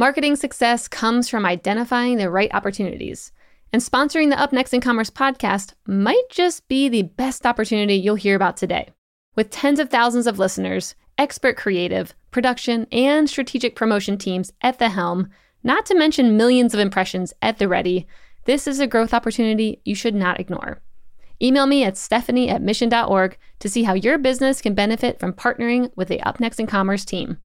[0.00, 3.32] Marketing success comes from identifying the right opportunities.
[3.70, 8.14] And sponsoring the Up Next in Commerce podcast might just be the best opportunity you'll
[8.14, 8.88] hear about today.
[9.36, 14.88] With tens of thousands of listeners, expert creative, production, and strategic promotion teams at the
[14.88, 15.28] helm,
[15.62, 18.06] not to mention millions of impressions at the ready,
[18.46, 20.80] this is a growth opportunity you should not ignore.
[21.42, 25.94] Email me at stephanie at mission.org to see how your business can benefit from partnering
[25.94, 27.36] with the Up Next in Commerce team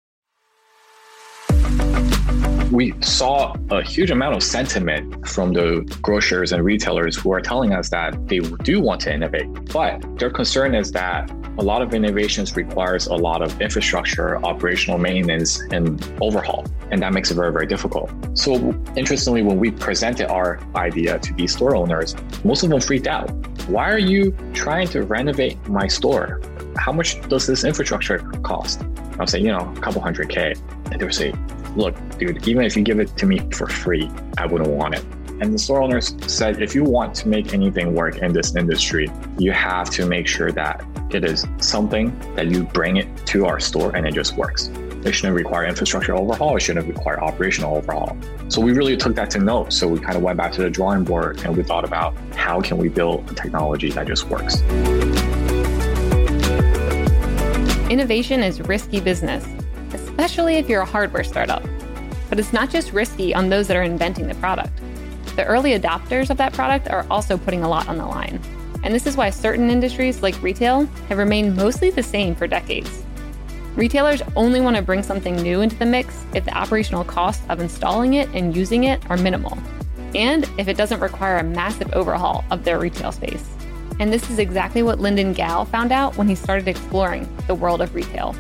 [2.71, 7.73] we saw a huge amount of sentiment from the grocers and retailers who are telling
[7.73, 11.93] us that they do want to innovate, but their concern is that a lot of
[11.93, 16.65] innovations requires a lot of infrastructure, operational maintenance, and overhaul.
[16.91, 18.11] And that makes it very, very difficult.
[18.37, 18.55] So
[18.95, 23.29] interestingly, when we presented our idea to these store owners, most of them freaked out.
[23.67, 26.41] Why are you trying to renovate my store?
[26.77, 28.83] How much does this infrastructure cost?
[29.19, 30.53] I'll say, you know, a couple hundred K.
[30.91, 31.33] And they would say,
[31.75, 35.03] look, dude, even if you give it to me for free, I wouldn't want it.
[35.41, 39.11] And the store owners said, if you want to make anything work in this industry,
[39.37, 43.59] you have to make sure that it is something that you bring it to our
[43.59, 44.67] store and it just works.
[45.05, 46.57] It shouldn't require infrastructure overhaul.
[46.57, 48.17] It shouldn't require operational overhaul.
[48.47, 49.71] So we really took that to note.
[49.71, 52.59] So we kind of went back to the drawing board and we thought about how
[52.61, 54.61] can we build a technology that just works.
[57.95, 59.47] Innovation is risky business
[59.93, 61.63] especially if you're a hardware startup.
[62.27, 64.73] But it's not just risky on those that are inventing the product.
[65.37, 68.41] The early adopters of that product are also putting a lot on the line.
[68.83, 73.05] And this is why certain industries, like retail, have remained mostly the same for decades.
[73.77, 77.61] Retailers only want to bring something new into the mix if the operational costs of
[77.61, 79.57] installing it and using it are minimal,
[80.13, 83.54] and if it doesn't require a massive overhaul of their retail space.
[83.99, 87.81] And this is exactly what Lindon Gao found out when he started exploring the world
[87.81, 88.35] of retail.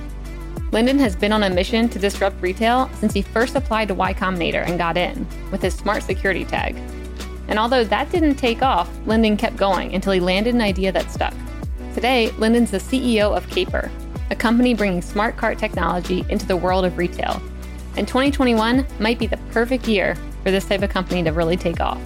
[0.71, 4.13] Lindon has been on a mission to disrupt retail since he first applied to Y
[4.13, 6.75] Combinator and got in with his smart security tag.
[7.47, 11.11] And although that didn't take off, Lindon kept going until he landed an idea that
[11.11, 11.33] stuck.
[11.93, 13.89] Today, Lindon's the CEO of Caper,
[14.31, 17.41] a company bringing smart cart technology into the world of retail.
[17.95, 21.79] And 2021 might be the perfect year for this type of company to really take
[21.79, 22.01] off.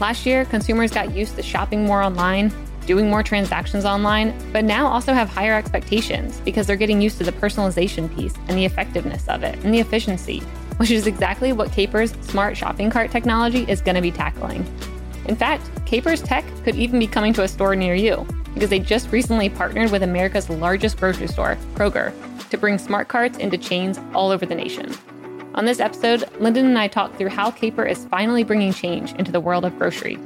[0.00, 2.52] Last year, consumers got used to shopping more online
[2.86, 7.24] doing more transactions online, but now also have higher expectations because they're getting used to
[7.24, 10.40] the personalization piece and the effectiveness of it and the efficiency,
[10.76, 14.64] which is exactly what Caper's smart shopping cart technology is going to be tackling.
[15.26, 18.78] In fact, Caper's tech could even be coming to a store near you because they
[18.78, 22.12] just recently partnered with America's largest grocery store, Kroger,
[22.50, 24.94] to bring smart carts into chains all over the nation.
[25.54, 29.32] On this episode, Lindon and I talk through how Caper is finally bringing change into
[29.32, 30.18] the world of grocery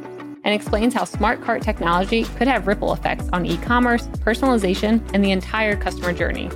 [0.49, 5.23] and explains how smart cart technology could have ripple effects on e commerce, personalization, and
[5.23, 6.49] the entire customer journey.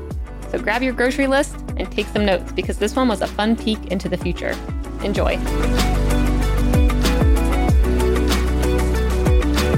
[0.51, 3.55] So grab your grocery list and take some notes because this one was a fun
[3.55, 4.57] peek into the future.
[5.05, 5.35] Enjoy.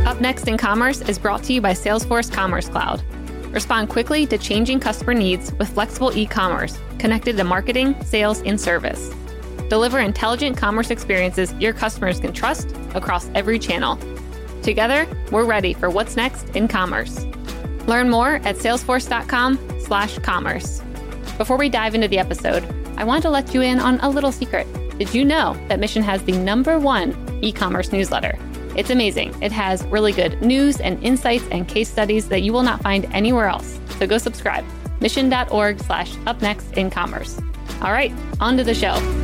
[0.06, 3.02] Up next in commerce is brought to you by Salesforce Commerce Cloud.
[3.52, 8.60] Respond quickly to changing customer needs with flexible e commerce connected to marketing, sales, and
[8.60, 9.12] service.
[9.69, 13.98] Deliver intelligent commerce experiences your customers can trust across every channel.
[14.62, 17.26] Together, we're ready for what's next in commerce.
[17.86, 20.82] Learn more at salesforce.com/commerce.
[21.36, 22.64] Before we dive into the episode,
[22.97, 24.66] I want to let you in on a little secret.
[24.98, 28.38] Did you know that Mission has the number 1 e-commerce newsletter?
[28.76, 29.34] It's amazing.
[29.42, 33.06] It has really good news and insights and case studies that you will not find
[33.12, 33.78] anywhere else.
[33.98, 34.64] So go subscribe.
[35.00, 37.41] Mission.org slash up next in commerce.
[37.82, 39.23] All right, on to the show.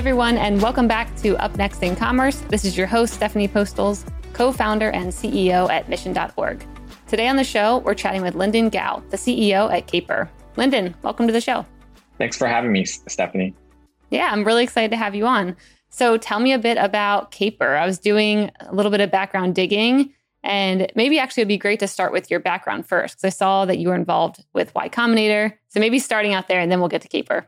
[0.00, 2.36] Everyone, and welcome back to Up Next in Commerce.
[2.48, 6.64] This is your host, Stephanie Postles, co founder and CEO at Mission.org.
[7.06, 10.30] Today on the show, we're chatting with Lindon Gao, the CEO at Caper.
[10.56, 11.66] Lindon, welcome to the show.
[12.16, 13.54] Thanks for having me, Stephanie.
[14.08, 15.54] Yeah, I'm really excited to have you on.
[15.90, 17.76] So tell me a bit about Caper.
[17.76, 21.80] I was doing a little bit of background digging, and maybe actually it'd be great
[21.80, 24.88] to start with your background first, because I saw that you were involved with Y
[24.88, 25.52] Combinator.
[25.68, 27.46] So maybe starting out there, and then we'll get to Caper.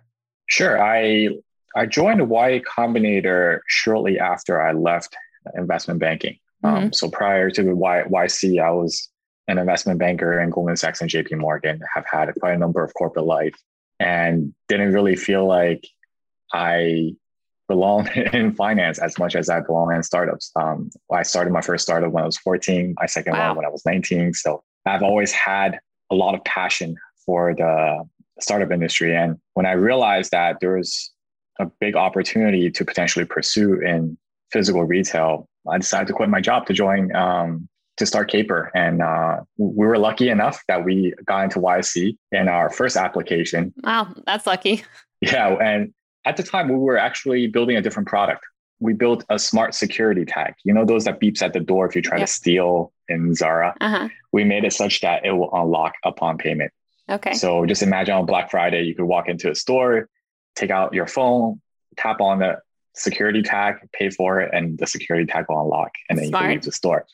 [0.49, 0.85] Sure.
[0.85, 1.29] I
[1.77, 5.17] I joined Y Combinator shortly after I left
[5.55, 6.39] investment banking.
[6.65, 6.85] Um, mm-hmm.
[6.85, 9.09] Um, so prior to the y, YC, I was
[9.49, 12.95] an investment banker in Goldman Sachs and JP Morgan, have had quite a number of
[12.95, 13.55] corporate life
[13.99, 15.87] and didn't really feel like
[16.53, 17.17] I
[17.69, 20.53] belong in finance as much as I belong in startups.
[20.57, 23.49] Um, I started my first startup when I was 14, my second wow.
[23.49, 24.35] one when I was 19.
[24.35, 25.79] So I've always had
[26.11, 28.05] a lot of passion for the
[28.41, 29.17] startup industry.
[29.17, 31.12] And when I realized that there was
[31.59, 34.17] a big opportunity to potentially pursue in
[34.51, 37.69] physical retail, I decided to quit my job to join um,
[37.99, 38.71] to start Caper.
[38.75, 43.73] And uh, we were lucky enough that we got into YC in our first application.
[43.83, 44.85] Wow, that's lucky.
[45.25, 45.51] Yeah.
[45.51, 45.95] And
[46.25, 48.45] at the time, we were actually building a different product.
[48.81, 50.55] We built a smart security tag.
[50.65, 52.27] You know, those that beeps at the door if you try yep.
[52.27, 53.73] to steal in Zara.
[53.81, 54.09] Uh-huh.
[54.33, 56.73] We made it such that it will unlock upon payment.
[57.09, 57.35] Okay.
[57.35, 60.09] So just imagine on Black Friday, you could walk into a store,
[60.55, 61.61] take out your phone,
[61.97, 62.59] tap on the
[62.95, 66.43] security tag, pay for it, and the security tag will unlock, and then Smart.
[66.43, 67.07] you can leave the store.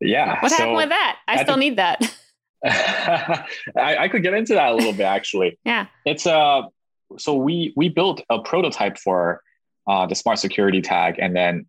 [0.00, 0.40] Yeah.
[0.40, 1.18] What so happened with that?
[1.26, 2.00] I still the, need that.
[2.64, 3.46] I,
[3.76, 5.58] I, could get into that a little bit actually.
[5.64, 5.86] yeah.
[6.04, 6.62] It's uh
[7.18, 9.40] so we we built a prototype for
[9.86, 11.66] uh, the smart security tag, and then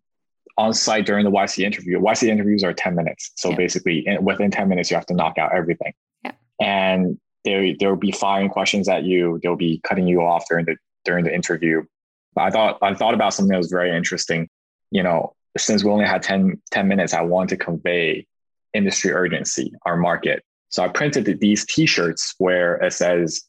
[0.56, 2.00] on site during the YC interview.
[2.00, 3.56] YC interviews are ten minutes, so yeah.
[3.56, 5.92] basically in, within ten minutes you have to knock out everything.
[6.24, 6.32] Yeah.
[6.60, 9.38] And there there'll be firing questions at you.
[9.42, 10.76] They'll be cutting you off during the
[11.08, 11.82] during the interview.
[12.36, 14.48] I thought I thought about something that was very interesting.
[14.90, 18.26] You know, since we only had 10, 10 minutes, I wanted to convey
[18.74, 20.44] industry urgency, our market.
[20.68, 23.42] So I printed these T-shirts where it says,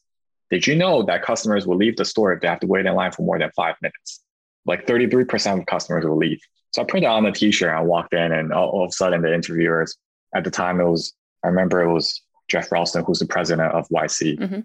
[0.50, 2.94] "Did you know that customers will leave the store if they have to wait in
[2.94, 4.24] line for more than five minutes?"
[4.64, 6.40] Like 33% of customers will leave.
[6.72, 7.68] So I printed on the T-shirt.
[7.68, 9.96] And I walked in, and all, all of a sudden, the interviewers
[10.34, 11.12] at the time it was
[11.44, 14.38] I remember it was Geoff Ralston, who's the president of YC.
[14.38, 14.60] Mm-hmm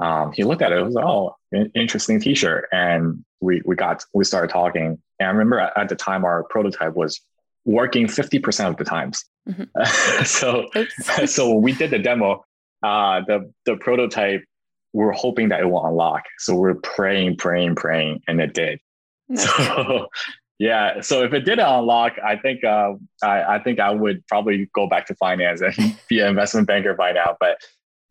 [0.00, 0.78] um, he looked at it.
[0.78, 1.36] It was oh,
[1.74, 4.98] interesting T-shirt, and we we got we started talking.
[5.18, 7.20] And I remember at, the time our prototype was
[7.64, 9.24] working fifty percent of the times.
[9.48, 10.24] Mm-hmm.
[10.24, 10.68] so
[11.26, 12.44] so we did the demo.
[12.82, 14.44] Uh, the the prototype,
[14.92, 16.24] we are hoping that it will unlock.
[16.38, 18.80] So we're praying, praying, praying, and it did.
[19.34, 20.08] So
[20.60, 22.92] yeah, so if it didn't unlock, I think uh,
[23.22, 26.92] I, I think I would probably go back to finance and be an investment banker
[26.92, 27.34] by now.
[27.40, 27.56] But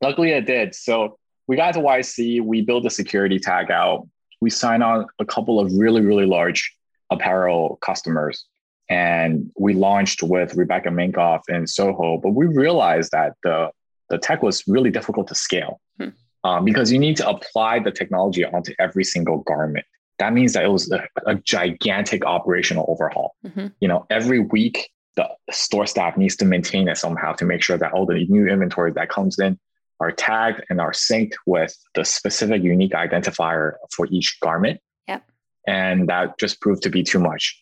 [0.02, 0.74] luckily, it did.
[0.74, 1.19] So
[1.50, 4.08] we got to YC, we built a security tag out.
[4.40, 6.78] We signed on a couple of really, really large
[7.10, 8.46] apparel customers.
[8.88, 13.72] And we launched with Rebecca Minkoff in Soho, but we realized that the,
[14.12, 16.10] the tech was really difficult to scale hmm.
[16.44, 19.88] um, because you need to apply the technology onto every single garment.
[20.20, 23.36] That means that it was a, a gigantic operational overhaul.
[23.44, 23.68] Mm-hmm.
[23.80, 27.78] You know, every week the store staff needs to maintain it somehow to make sure
[27.80, 29.58] that all the new inventory that comes in
[30.00, 34.80] are tagged and are synced with the specific unique identifier for each garment.
[35.08, 35.24] Yep.
[35.68, 37.60] And that just proved to be too much.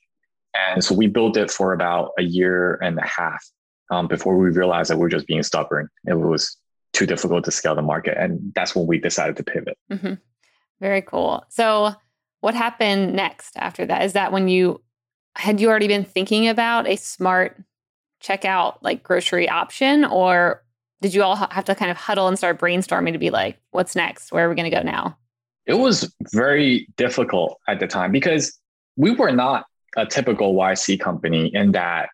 [0.53, 3.43] And so we built it for about a year and a half
[3.91, 5.89] um, before we realized that we are just being stubborn.
[6.05, 6.57] It was
[6.93, 8.17] too difficult to scale the market.
[8.17, 9.77] And that's when we decided to pivot.
[9.91, 10.13] Mm-hmm.
[10.79, 11.45] Very cool.
[11.49, 11.93] So,
[12.41, 14.03] what happened next after that?
[14.03, 14.81] Is that when you
[15.35, 17.61] had you already been thinking about a smart
[18.23, 20.63] checkout like grocery option, or
[21.01, 23.95] did you all have to kind of huddle and start brainstorming to be like, what's
[23.95, 24.31] next?
[24.31, 25.17] Where are we going to go now?
[25.65, 28.57] It was very difficult at the time because
[28.95, 29.65] we were not
[29.95, 32.09] a typical YC company in that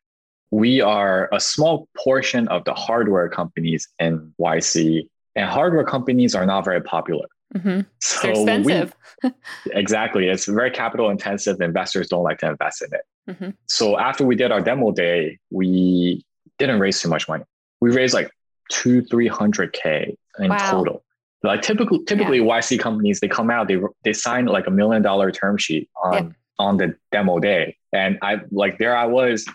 [0.52, 6.46] we are a small portion of the hardware companies in YC, and hardware companies are
[6.46, 7.26] not very popular.
[7.56, 7.82] Mm-hmm.
[8.00, 8.96] So They're expensive.
[9.24, 9.32] We,
[9.72, 10.28] exactly.
[10.28, 11.60] It's very capital intensive.
[11.60, 13.02] Investors don't like to invest in it.
[13.32, 13.50] Mm-hmm.
[13.68, 16.24] So after we did our demo day, we
[16.60, 17.46] didn't raise too much money.
[17.82, 18.30] We raised like
[18.70, 20.72] two, 300K in wow.
[20.72, 21.04] total.
[21.44, 22.46] Like typically, typically yeah.
[22.46, 26.14] YC companies, they come out, they, they sign like a million dollar term sheet on,
[26.14, 26.30] yeah.
[26.58, 27.78] on the demo day.
[27.92, 29.46] And I like, there I was,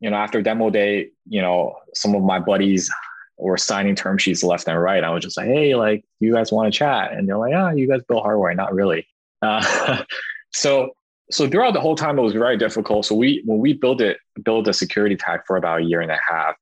[0.00, 2.90] you know, after demo day, you know, some of my buddies
[3.38, 5.02] were signing term sheets left and right.
[5.02, 7.12] I was just like, Hey, like you guys want to chat?
[7.12, 8.54] And they're like, ah, oh, you guys build hardware.
[8.54, 9.06] Not really.
[9.40, 10.02] Uh,
[10.52, 10.90] so,
[11.30, 13.06] so throughout the whole time, it was very difficult.
[13.06, 16.10] So we, when we built it, built a security tag for about a year and
[16.10, 16.56] a half,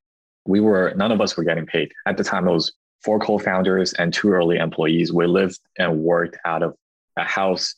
[0.47, 2.49] we were none of us were getting paid at the time.
[2.49, 2.73] It was
[3.03, 5.13] four co-founders and two early employees.
[5.13, 6.75] We lived and worked out of
[7.17, 7.75] a house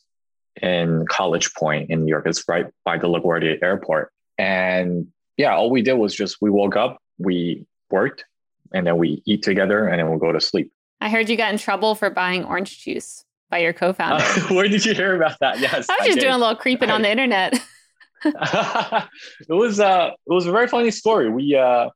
[0.61, 2.25] in College Point in New York.
[2.25, 4.11] It's right by the LaGuardia Airport.
[4.37, 5.07] And
[5.37, 8.25] yeah, all we did was just we woke up, we worked,
[8.73, 10.71] and then we eat together, and then we'll go to sleep.
[11.01, 14.23] I heard you got in trouble for buying orange juice by your co-founder.
[14.23, 15.59] Uh, where did you hear about that?
[15.59, 17.53] Yes, I was just I doing a little creeping I, on the internet.
[18.25, 19.05] it
[19.49, 21.29] was uh, it was a very funny story.
[21.29, 21.89] We uh,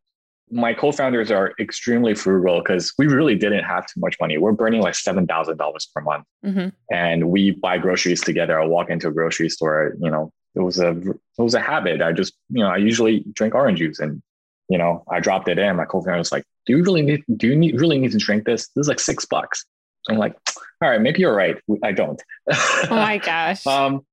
[0.54, 4.38] my co-founders are extremely frugal because we really didn't have too much money.
[4.38, 6.70] We're burning like seven thousand dollars per month, mm-hmm.
[6.92, 8.60] and we buy groceries together.
[8.60, 9.96] I walk into a grocery store.
[10.00, 12.02] You know, it was a it was a habit.
[12.02, 14.22] I just you know I usually drink orange juice, and
[14.70, 15.76] you know I dropped it in.
[15.76, 17.24] My co-founder was like, "Do you really need?
[17.36, 18.68] Do you need, really need to drink this?
[18.70, 19.66] This is like six bucks."
[20.08, 20.36] I'm like,
[20.82, 21.58] "All right, maybe you're right.
[21.84, 23.66] I don't." oh my gosh.
[23.68, 24.06] um.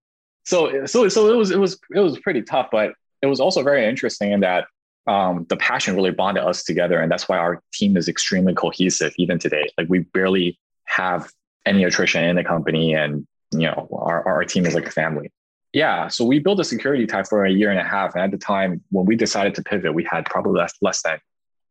[0.44, 3.62] So so so it was it was it was pretty tough, but it was also
[3.62, 4.64] very interesting in that
[5.06, 7.00] um, the passion really bonded us together.
[7.00, 9.70] And that's why our team is extremely cohesive even today.
[9.78, 11.30] Like we barely have
[11.66, 15.30] any attrition in the company and, you know, our, our team is like a family.
[15.72, 16.08] Yeah.
[16.08, 18.14] So we built a security type for a year and a half.
[18.14, 21.18] And at the time when we decided to pivot, we had probably less, less than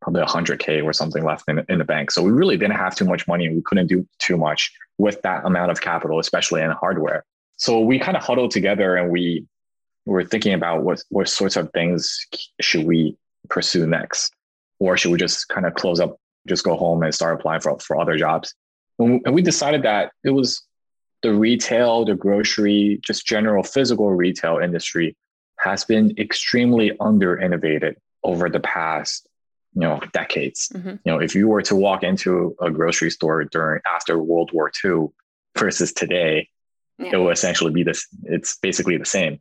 [0.01, 2.11] probably 100K or something left in, in the bank.
[2.11, 5.21] So we really didn't have too much money and we couldn't do too much with
[5.23, 7.25] that amount of capital, especially in hardware.
[7.57, 9.45] So we kind of huddled together and we
[10.09, 12.25] were thinking about what, what sorts of things
[12.61, 13.17] should we
[13.49, 14.33] pursue next?
[14.79, 17.77] Or should we just kind of close up, just go home and start applying for,
[17.79, 18.53] for other jobs?
[18.97, 20.63] And we decided that it was
[21.21, 25.15] the retail, the grocery, just general physical retail industry
[25.59, 29.27] has been extremely under innovated over the past
[29.73, 30.89] you know decades mm-hmm.
[30.89, 34.71] you know if you were to walk into a grocery store during after world war
[34.83, 35.07] ii
[35.57, 36.47] versus today
[36.97, 37.11] yeah.
[37.13, 39.39] it will essentially be this it's basically the same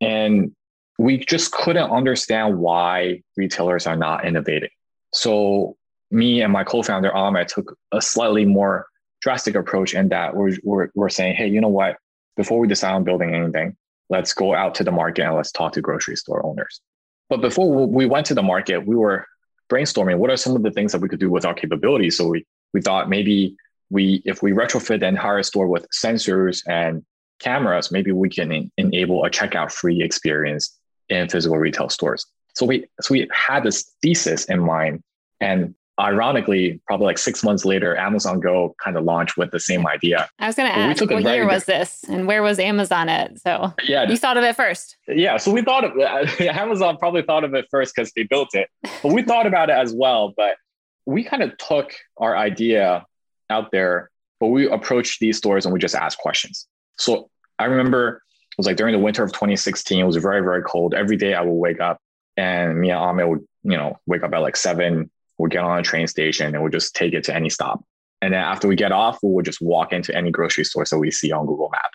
[0.00, 0.54] and
[0.98, 4.70] we just couldn't understand why retailers are not innovating.
[5.12, 5.76] So
[6.10, 8.86] me and my co-founder ahmed took a slightly more
[9.20, 11.96] drastic approach in that we're, we're, we're saying hey you know what?
[12.36, 13.76] Before we decide on building anything
[14.08, 16.80] let's go out to the market and let's talk to grocery store owners.
[17.28, 19.26] But before we went to the market we were
[19.70, 22.16] brainstorming what are some of the things that we could do with our capabilities.
[22.16, 23.56] So we we thought maybe
[23.90, 27.04] we if we retrofit the entire store with sensors and
[27.40, 30.76] cameras, maybe we can en- enable a checkout free experience
[31.08, 32.26] in physical retail stores.
[32.54, 35.02] So we so we had this thesis in mind,
[35.40, 39.86] and ironically, probably like six months later, Amazon Go kind of launched with the same
[39.86, 40.28] idea.
[40.38, 43.38] I was going to ask, what year was this, and where was Amazon at?
[43.40, 44.96] So yeah, you thought of it first.
[45.06, 48.68] Yeah, so we thought of Amazon probably thought of it first because they built it,
[49.02, 50.32] but we thought about it as well.
[50.36, 50.56] But
[51.04, 53.04] we kind of took our idea
[53.50, 56.66] out there, but we approached these stores and we just asked questions.
[56.98, 58.22] So I remember
[58.52, 60.00] it was like during the winter of 2016.
[60.00, 60.94] It was very very cold.
[60.94, 61.98] Every day I would wake up
[62.36, 65.78] and me and Ahmed would you know wake up at like seven we'd get on
[65.78, 67.84] a train station and we'd just take it to any stop.
[68.22, 70.98] And then after we get off, we would just walk into any grocery store that
[70.98, 71.90] we see on Google Map.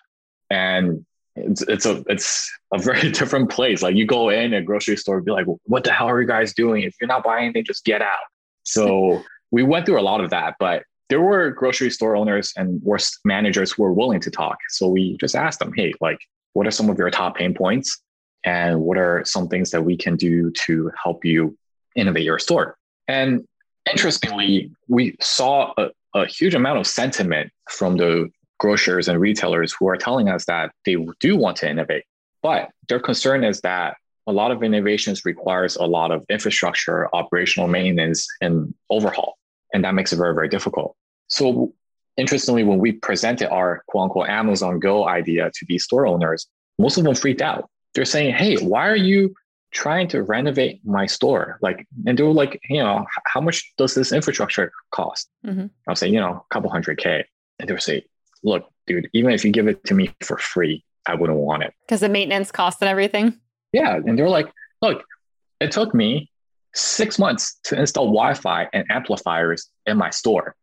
[0.49, 1.05] And
[1.35, 3.81] it's it's a it's a very different place.
[3.81, 6.53] Like you go in a grocery store, be like, what the hell are you guys
[6.53, 6.83] doing?
[6.83, 8.25] If you're not buying anything, just get out.
[8.63, 12.81] So we went through a lot of that, but there were grocery store owners and
[12.81, 14.57] worst managers who were willing to talk.
[14.69, 16.19] So we just asked them, hey, like,
[16.53, 18.01] what are some of your top pain points?
[18.45, 21.57] And what are some things that we can do to help you
[21.97, 22.77] innovate your store?
[23.09, 23.45] And
[23.91, 29.89] interestingly, we saw a, a huge amount of sentiment from the grocers and retailers who
[29.89, 32.05] are telling us that they do want to innovate.
[32.41, 37.67] But their concern is that a lot of innovations requires a lot of infrastructure, operational
[37.67, 39.37] maintenance, and overhaul.
[39.73, 40.95] And that makes it very, very difficult.
[41.31, 41.73] So
[42.17, 46.47] interestingly, when we presented our quote unquote Amazon Go idea to these store owners,
[46.77, 47.69] most of them freaked out.
[47.93, 49.33] They're saying, hey, why are you
[49.71, 51.57] trying to renovate my store.
[51.61, 55.29] Like, and they were like, you know, how much does this infrastructure cost?
[55.45, 55.67] Mm-hmm.
[55.87, 57.25] I'll say, you know, a couple hundred K.
[57.59, 58.05] And they would say,
[58.43, 61.73] look, dude, even if you give it to me for free, I wouldn't want it.
[61.87, 63.39] Because the maintenance cost and everything?
[63.71, 63.95] Yeah.
[63.95, 65.03] And they were like, look,
[65.59, 66.29] it took me
[66.73, 70.55] six months to install Wi Fi and amplifiers in my store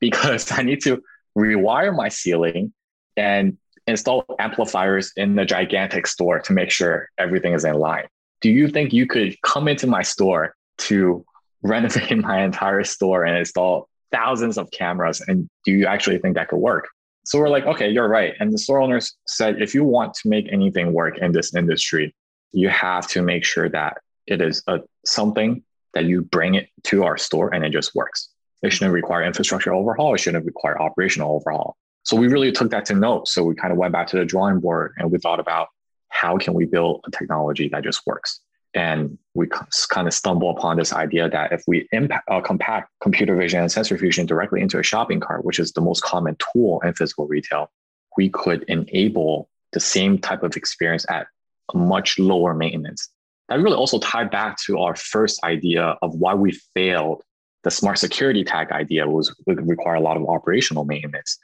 [0.00, 1.02] because I need to
[1.36, 2.72] rewire my ceiling
[3.16, 8.08] and install amplifiers in the gigantic store to make sure everything is in line
[8.40, 11.24] do you think you could come into my store to
[11.62, 15.20] renovate my entire store and install thousands of cameras?
[15.26, 16.88] And do you actually think that could work?
[17.24, 18.34] So we're like, okay, you're right.
[18.38, 22.14] And the store owners said, if you want to make anything work in this industry,
[22.52, 23.98] you have to make sure that
[24.28, 28.28] it is a, something that you bring it to our store and it just works.
[28.66, 30.14] It shouldn't require infrastructure overhaul.
[30.14, 31.76] It shouldn't require operational overhaul.
[32.02, 33.28] So we really took that to note.
[33.28, 35.68] So we kind of went back to the drawing board and we thought about
[36.08, 38.40] how can we build a technology that just works?
[38.74, 39.48] And we
[39.88, 43.72] kind of stumble upon this idea that if we impact, uh, compact computer vision and
[43.72, 47.26] sensor fusion directly into a shopping cart, which is the most common tool in physical
[47.26, 47.70] retail,
[48.16, 51.26] we could enable the same type of experience at
[51.74, 53.08] much lower maintenance.
[53.48, 57.22] That really also tied back to our first idea of why we failed.
[57.62, 61.38] The smart security tag idea was would require a lot of operational maintenance.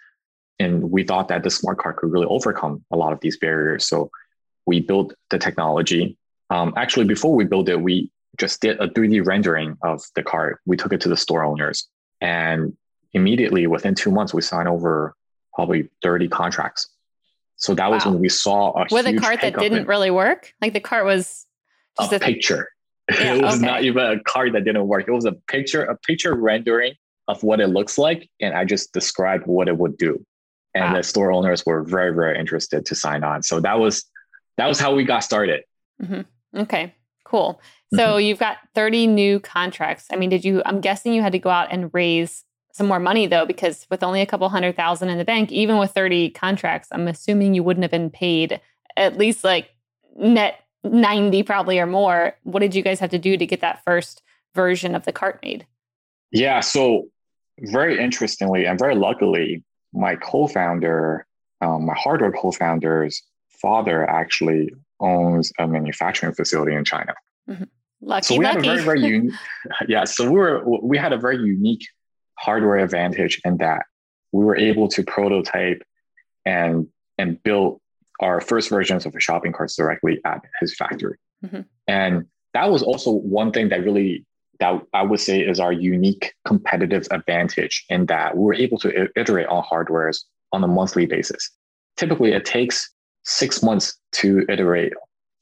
[0.59, 3.87] And we thought that the smart cart could really overcome a lot of these barriers.
[3.87, 4.11] So
[4.67, 6.17] we built the technology.
[6.51, 10.59] Um, actually, before we built it, we just did a 3D rendering of the card.
[10.67, 11.89] We took it to the store owners,
[12.21, 12.77] and
[13.13, 15.15] immediately within two months, we signed over
[15.55, 16.89] probably 30 contracts.
[17.57, 20.53] So that was when we saw a with a cart that didn't in, really work.
[20.61, 21.47] Like the cart was
[22.01, 22.69] just a, a picture.
[23.21, 23.67] Yeah, it was okay.
[23.67, 25.07] not even a card that didn't work.
[25.07, 26.95] It was a picture, a picture rendering
[27.29, 30.25] of what it looks like, and I just described what it would do.
[30.75, 30.97] And wow.
[30.97, 33.43] the store owners were very, very interested to sign on.
[33.43, 34.05] So that was
[34.57, 35.65] that was how we got started.
[36.03, 36.61] Mm-hmm.
[36.61, 37.61] Okay, cool.
[37.95, 38.21] So mm-hmm.
[38.21, 40.07] you've got 30 new contracts.
[40.13, 42.99] I mean, did you, I'm guessing you had to go out and raise some more
[42.99, 46.31] money though, because with only a couple hundred thousand in the bank, even with 30
[46.31, 48.61] contracts, I'm assuming you wouldn't have been paid
[48.97, 49.71] at least like
[50.17, 52.37] net 90 probably or more.
[52.43, 54.23] What did you guys have to do to get that first
[54.55, 55.67] version of the cart made?
[56.31, 56.61] Yeah.
[56.61, 57.09] So,
[57.59, 59.63] very interestingly and very luckily,
[59.93, 61.27] my co founder,
[61.61, 67.15] um, my hardware co founder's father actually owns a manufacturing facility in China.
[67.49, 67.65] Mm-hmm.
[68.01, 68.67] Lucky, so we lucky.
[68.67, 69.35] had a very, very unique,
[69.89, 70.05] yeah.
[70.05, 71.87] So we were, we had a very unique
[72.39, 73.87] hardware advantage in that
[74.33, 75.83] we were able to prototype
[76.45, 77.81] and and build
[78.23, 81.19] our first versions of the shopping carts directly at his factory.
[81.45, 81.63] Mm-hmm.
[81.89, 84.25] And that was also one thing that really
[84.61, 89.09] that I would say is our unique competitive advantage in that we were able to
[89.17, 90.21] iterate on hardwares
[90.53, 91.51] on a monthly basis.
[91.97, 92.89] Typically, it takes
[93.25, 94.93] six months to iterate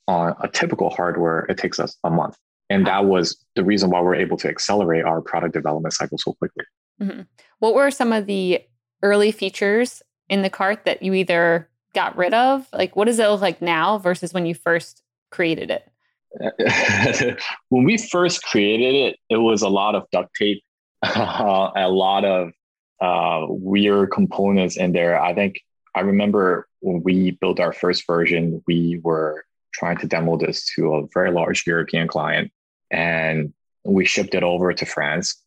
[0.08, 1.40] on a typical hardware.
[1.50, 2.37] It takes us a month.
[2.70, 6.32] And that was the reason why we're able to accelerate our product development cycle so
[6.34, 6.64] quickly.
[7.02, 7.22] Mm-hmm.
[7.58, 8.60] What were some of the
[9.02, 12.66] early features in the cart that you either got rid of?
[12.73, 15.87] Like, what does it look like now versus when you first created it?
[17.68, 20.62] when we first created it, it was a lot of duct tape,
[21.02, 22.52] a lot of
[23.00, 25.20] uh, weird components in there.
[25.20, 25.61] I think
[25.94, 30.94] I remember when we built our first version, we were trying to demo this to
[30.94, 32.52] a very large European client,
[32.90, 33.52] and
[33.85, 35.42] we shipped it over to France,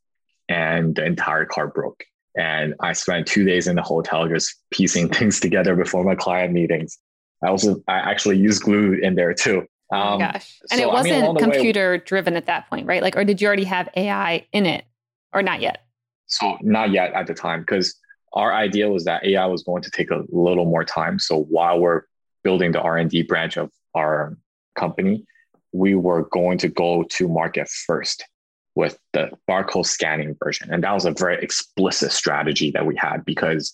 [0.49, 2.03] and the entire car broke.
[2.37, 6.53] And I spent two days in the hotel just piecing things together before my client
[6.53, 6.97] meetings.
[7.43, 9.65] I also I actually used glue in there too.
[9.91, 10.59] Um, oh gosh.
[10.71, 13.01] And so, it wasn't I mean, computer way, driven at that point, right?
[13.01, 14.85] Like, or did you already have AI in it
[15.33, 15.85] or not yet?
[16.27, 17.95] So not yet at the time, because
[18.33, 21.19] our idea was that AI was going to take a little more time.
[21.19, 22.03] So while we're
[22.43, 24.35] building the R&D branch of our
[24.75, 25.25] company,
[25.71, 28.25] we were going to go to market first
[28.75, 30.73] with the barcode scanning version.
[30.73, 33.73] And that was a very explicit strategy that we had because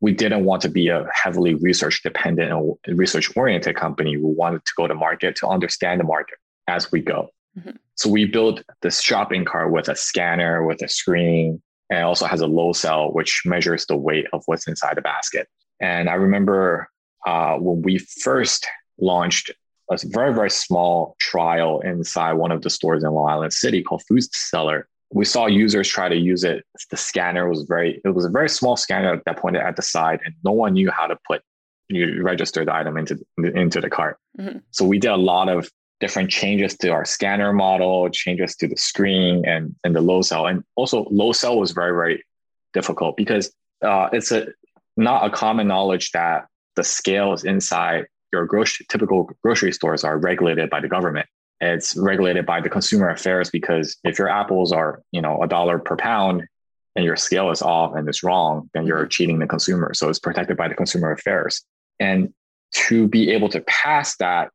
[0.00, 4.16] we didn't want to be a heavily research dependent or research oriented company.
[4.16, 7.30] We wanted to go to market to understand the market as we go.
[7.58, 7.70] Mm-hmm.
[7.96, 12.40] So we built this shopping cart with a scanner, with a screen, and also has
[12.40, 15.48] a load cell, which measures the weight of what's inside the basket.
[15.80, 16.88] And I remember
[17.26, 18.66] uh, when we first
[19.00, 19.50] launched
[19.90, 24.02] a very, very small trial inside one of the stores in Long Island City called
[24.08, 24.88] Food Cellar.
[25.10, 26.64] We saw users try to use it.
[26.90, 30.20] The scanner was very, it was a very small scanner that pointed at the side,
[30.24, 31.40] and no one knew how to put,
[31.88, 34.18] you register the item into, into the cart.
[34.38, 34.58] Mm-hmm.
[34.70, 35.70] So we did a lot of
[36.00, 40.46] different changes to our scanner model, changes to the screen and, and the load cell.
[40.46, 42.22] And also load cell was very, very
[42.74, 43.50] difficult because
[43.82, 44.48] uh, it's a
[44.96, 46.46] not a common knowledge that
[46.76, 51.26] the scales inside your grocery, typical grocery stores are regulated by the government.
[51.60, 55.78] It's regulated by the consumer affairs because if your apples are, you know, a dollar
[55.78, 56.44] per pound
[56.94, 59.08] and your scale is off and it's wrong, then you're mm-hmm.
[59.08, 59.92] cheating the consumer.
[59.94, 61.64] So it's protected by the consumer affairs.
[61.98, 62.32] And
[62.72, 64.50] to be able to pass that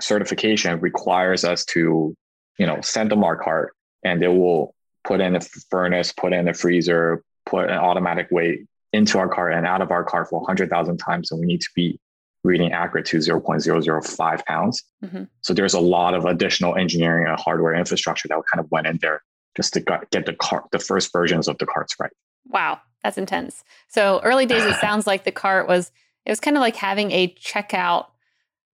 [0.00, 2.14] certification requires us to,
[2.58, 6.48] you know, send them our cart and they will put in a furnace, put in
[6.48, 10.40] a freezer, put an automatic weight into our cart and out of our cart for
[10.40, 11.30] 100,000 times.
[11.30, 11.98] And we need to be
[12.46, 14.82] reading accurate to 0.005 pounds.
[15.04, 15.24] Mm-hmm.
[15.42, 18.98] So there's a lot of additional engineering and hardware infrastructure that kind of went in
[19.02, 19.22] there
[19.56, 22.10] just to get the cart, the first versions of the carts right.
[22.46, 23.64] Wow, that's intense.
[23.88, 25.90] So early days, it sounds like the cart was
[26.24, 28.06] it was kind of like having a checkout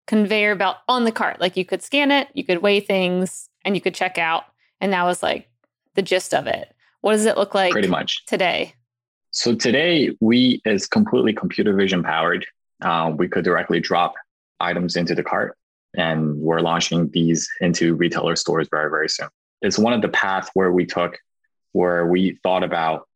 [0.08, 1.40] conveyor belt on the cart.
[1.40, 4.44] Like you could scan it, you could weigh things, and you could check out,
[4.80, 5.50] and that was like
[5.96, 6.74] the gist of it.
[7.02, 7.72] What does it look like?
[7.72, 8.74] Pretty much today.
[9.32, 12.46] So today we is completely computer vision powered
[12.82, 14.14] uh, we could directly drop
[14.60, 15.56] items into the cart.
[15.96, 19.30] And we're launching these into retailer stores very, very soon.
[19.62, 21.18] It's one of the paths where we took,
[21.72, 23.08] where we thought about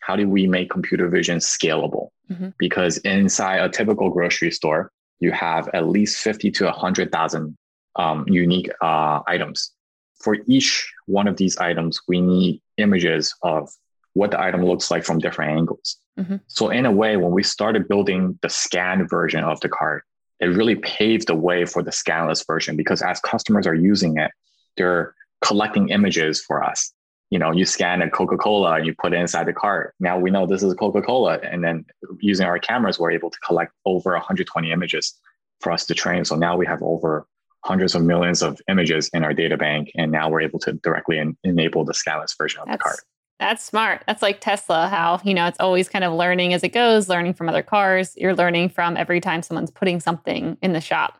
[0.00, 2.08] how do we make computer vision scalable?
[2.30, 2.48] Mm-hmm.
[2.58, 7.56] Because inside a typical grocery store, you have at least 50 to 100,000
[7.96, 9.72] um, unique uh, items.
[10.20, 13.70] For each one of these items, we need images of
[14.14, 15.96] what the item looks like from different angles.
[16.18, 16.36] Mm-hmm.
[16.46, 20.02] So in a way, when we started building the scan version of the card,
[20.40, 24.30] it really paved the way for the scanless version because as customers are using it,
[24.76, 26.92] they're collecting images for us.
[27.30, 29.94] You know, you scan a Coca-Cola and you put it inside the cart.
[30.00, 31.38] Now we know this is a Coca-Cola.
[31.38, 31.86] And then
[32.20, 35.14] using our cameras, we're able to collect over 120 images
[35.60, 36.24] for us to train.
[36.24, 37.26] So now we have over
[37.64, 39.90] hundreds of millions of images in our data bank.
[39.94, 43.00] And now we're able to directly en- enable the scanless version of That's, the cart.
[43.38, 44.04] That's smart.
[44.06, 47.34] That's like Tesla, how, you know, it's always kind of learning as it goes, learning
[47.34, 48.14] from other cars.
[48.16, 51.18] You're learning from every time someone's putting something in the shop.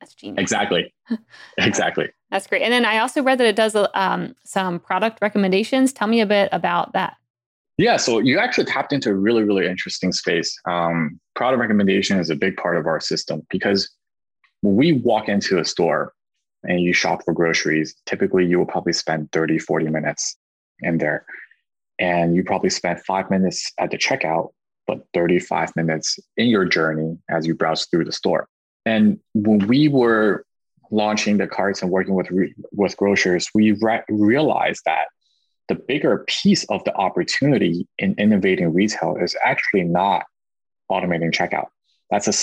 [0.00, 0.42] That's genius.
[0.42, 0.92] Exactly.
[1.58, 2.08] exactly.
[2.30, 2.62] That's great.
[2.62, 5.92] And then I also read that it does um, some product recommendations.
[5.92, 7.16] Tell me a bit about that.
[7.78, 10.56] Yeah, so you actually tapped into a really, really interesting space.
[10.66, 13.88] Um, product recommendation is a big part of our system because
[14.62, 16.12] when we walk into a store,
[16.64, 20.36] and you shop for groceries, typically you will probably spend 30, 40 minutes
[20.80, 21.24] in there.
[21.98, 24.52] And you probably spend five minutes at the checkout,
[24.86, 28.48] but 35 minutes in your journey as you browse through the store.
[28.84, 30.44] And when we were
[30.90, 32.28] launching the carts and working with,
[32.72, 35.06] with grocers, we re- realized that
[35.68, 40.24] the bigger piece of the opportunity in innovating retail is actually not
[40.90, 41.66] automating checkout.
[42.10, 42.36] That's a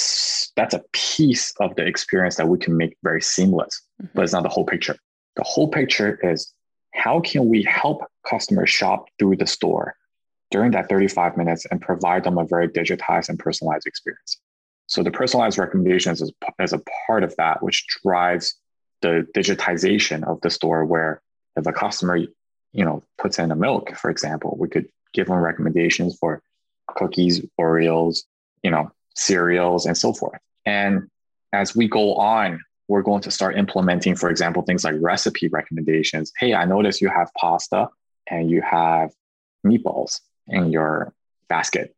[0.55, 4.12] that's a piece of the experience that we can make very seamless, mm-hmm.
[4.15, 4.95] but it's not the whole picture.
[5.35, 6.51] The whole picture is
[6.93, 9.95] how can we help customers shop through the store
[10.52, 14.39] during that 35 minutes and provide them a very digitized and personalized experience.
[14.88, 16.32] So the personalized recommendations is,
[16.73, 18.56] a part of that, which drives
[19.02, 21.21] the digitization of the store where
[21.56, 25.38] if a customer, you know, puts in a milk, for example, we could give them
[25.38, 26.41] recommendations for
[26.88, 28.23] cookies, Oreos,
[28.63, 30.39] you know, cereals, and so forth.
[30.65, 31.10] And
[31.54, 36.34] as we go on, we're going to start implementing, for example, things like recipe recommendations.
[36.38, 37.88] Hey, I noticed you have pasta
[38.28, 39.12] and you have
[39.65, 41.13] meatballs in your
[41.47, 41.95] basket.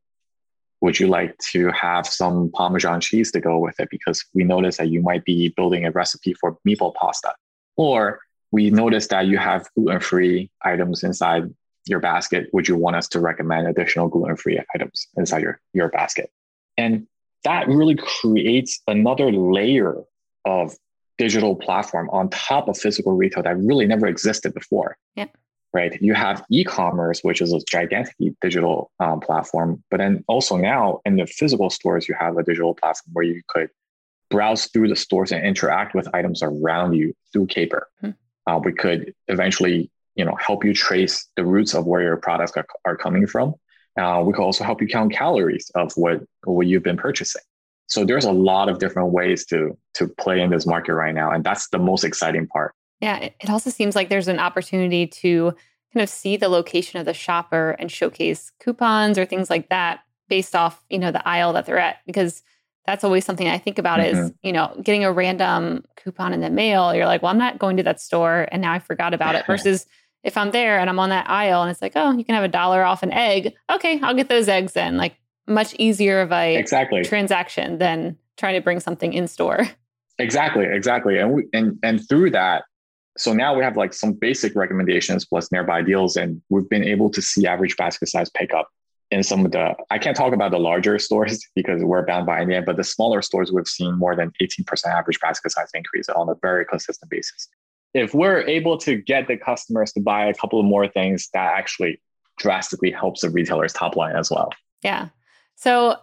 [0.82, 3.90] Would you like to have some Parmesan cheese to go with it?
[3.90, 7.34] Because we noticed that you might be building a recipe for meatball pasta.
[7.78, 8.20] Or
[8.52, 11.54] we noticed that you have gluten free items inside
[11.86, 12.50] your basket.
[12.52, 16.32] Would you want us to recommend additional gluten free items inside your, your basket?
[16.78, 17.08] And
[17.46, 20.04] that really creates another layer
[20.46, 20.76] of
[21.18, 24.98] digital platform on top of physical retail that really never existed before.
[25.16, 25.28] Yeah.
[25.74, 26.02] Right.
[26.02, 31.16] You have e-commerce, which is a gigantic digital um, platform, but then also now in
[31.16, 33.70] the physical stores, you have a digital platform where you could
[34.30, 37.88] browse through the stores and interact with items around you through Caper.
[38.02, 38.10] Hmm.
[38.48, 42.54] Uh, we could eventually, you know, help you trace the roots of where your products
[42.58, 43.54] are, are coming from.
[44.00, 47.42] Uh, we could also help you count calories of what what you've been purchasing.
[47.92, 51.30] So there's a lot of different ways to to play in this market right now,
[51.30, 52.74] and that's the most exciting part.
[53.02, 55.54] Yeah, it also seems like there's an opportunity to
[55.94, 60.00] kind of see the location of the shopper and showcase coupons or things like that
[60.30, 62.44] based off you know the aisle that they're at because
[62.86, 64.18] that's always something I think about mm-hmm.
[64.18, 66.96] is, you know, getting a random coupon in the mail.
[66.96, 69.46] You're like, well, I'm not going to that store and now I forgot about it
[69.48, 69.86] versus
[70.24, 72.44] if I'm there and I'm on that aisle and it's like, oh, you can have
[72.44, 73.54] a dollar off an egg.
[73.72, 74.98] Okay, I'll get those eggs in.
[74.98, 75.16] Like
[75.48, 77.04] much easier of a exactly.
[77.04, 79.68] transaction than trying to bring something in store.
[80.20, 81.18] Exactly, exactly.
[81.18, 82.66] And we, and and through that,
[83.18, 87.10] so now we have like some basic recommendations plus nearby deals, and we've been able
[87.12, 88.70] to see average basket size pick up
[89.10, 89.74] in some of the.
[89.90, 93.22] I can't talk about the larger stores because we're bound by NDA, but the smaller
[93.22, 97.48] stores we've seen more than 18% average basket size increase on a very consistent basis.
[97.94, 101.54] If we're able to get the customers to buy a couple of more things, that
[101.58, 102.00] actually
[102.38, 104.52] drastically helps the retailer's top line as well.
[104.82, 105.10] Yeah.
[105.62, 105.96] So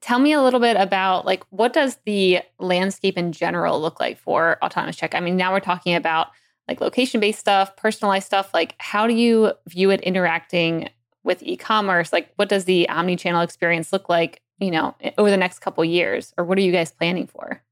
[0.00, 4.18] tell me a little bit about like what does the landscape in general look like
[4.18, 5.14] for autonomous check?
[5.14, 6.26] I mean, now we're talking about
[6.66, 8.52] like location based stuff, personalized stuff.
[8.52, 10.88] Like how do you view it interacting
[11.22, 12.12] with e-commerce?
[12.12, 16.34] Like what does the omni-channel experience look like, you know, over the next couple years
[16.36, 17.62] or what are you guys planning for?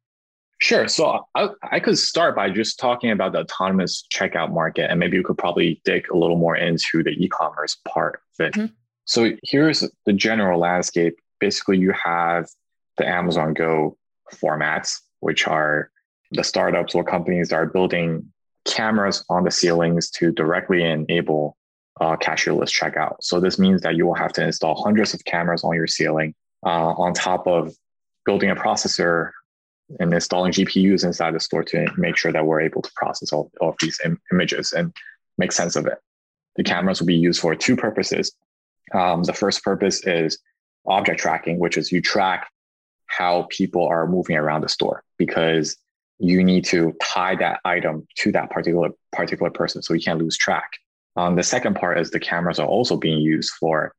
[0.60, 0.86] Sure.
[0.86, 5.16] So I, I could start by just talking about the autonomous checkout market, and maybe
[5.16, 8.54] you could probably dig a little more into the e-commerce part of it.
[8.54, 8.66] Mm-hmm.
[9.04, 12.48] So here's the general landscape basically you have
[12.96, 13.98] the Amazon Go
[14.42, 15.90] formats, which are
[16.30, 18.32] the startups or companies that are building
[18.64, 21.58] cameras on the ceilings to directly enable
[22.00, 23.16] uh, cashierless checkout.
[23.20, 26.34] So this means that you will have to install hundreds of cameras on your ceiling
[26.64, 27.74] uh, on top of
[28.24, 29.30] building a processor
[30.00, 33.50] and installing GPUs inside the store to make sure that we're able to process all,
[33.60, 34.94] all of these Im- images and
[35.36, 35.98] make sense of it.
[36.56, 38.32] The cameras will be used for two purposes.
[38.94, 40.38] Um, the first purpose is
[40.86, 42.48] object tracking, which is you track
[43.06, 45.76] how people are moving around the store because
[46.18, 50.36] you need to tie that item to that particular particular person so you can't lose
[50.36, 50.70] track.
[51.16, 53.94] Um, the second part is the cameras are also being used for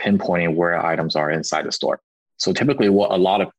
[0.00, 2.00] pinpointing where items are inside the store.
[2.38, 3.50] So typically, what a lot of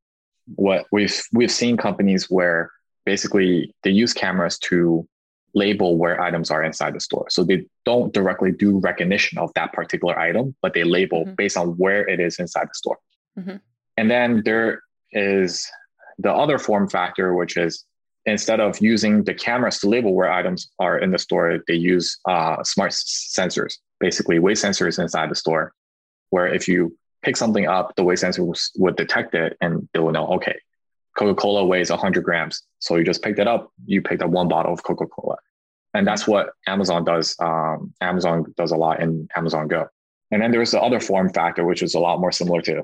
[0.55, 2.71] what we've we've seen companies where
[3.05, 5.07] basically they use cameras to
[5.53, 7.27] label where items are inside the store.
[7.29, 11.35] So they don't directly do recognition of that particular item, but they label mm-hmm.
[11.35, 12.97] based on where it is inside the store.
[13.37, 13.57] Mm-hmm.
[13.97, 15.67] And then there is
[16.19, 17.85] the other form factor, which is
[18.25, 22.19] instead of using the cameras to label where items are in the store, they use
[22.25, 25.73] uh, smart sensors, basically weight sensors inside the store,
[26.29, 28.45] where if you pick something up, the weight sensor
[28.77, 30.57] would detect it and it will know, okay,
[31.17, 32.63] Coca-Cola weighs 100 grams.
[32.79, 35.37] So you just picked it up, you picked up one bottle of Coca-Cola.
[35.93, 37.35] And that's what Amazon does.
[37.39, 39.87] Um, Amazon does a lot in Amazon Go.
[40.31, 42.83] And then there's the other form factor, which is a lot more similar to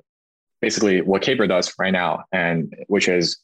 [0.61, 3.37] basically what Caper does right now, and which is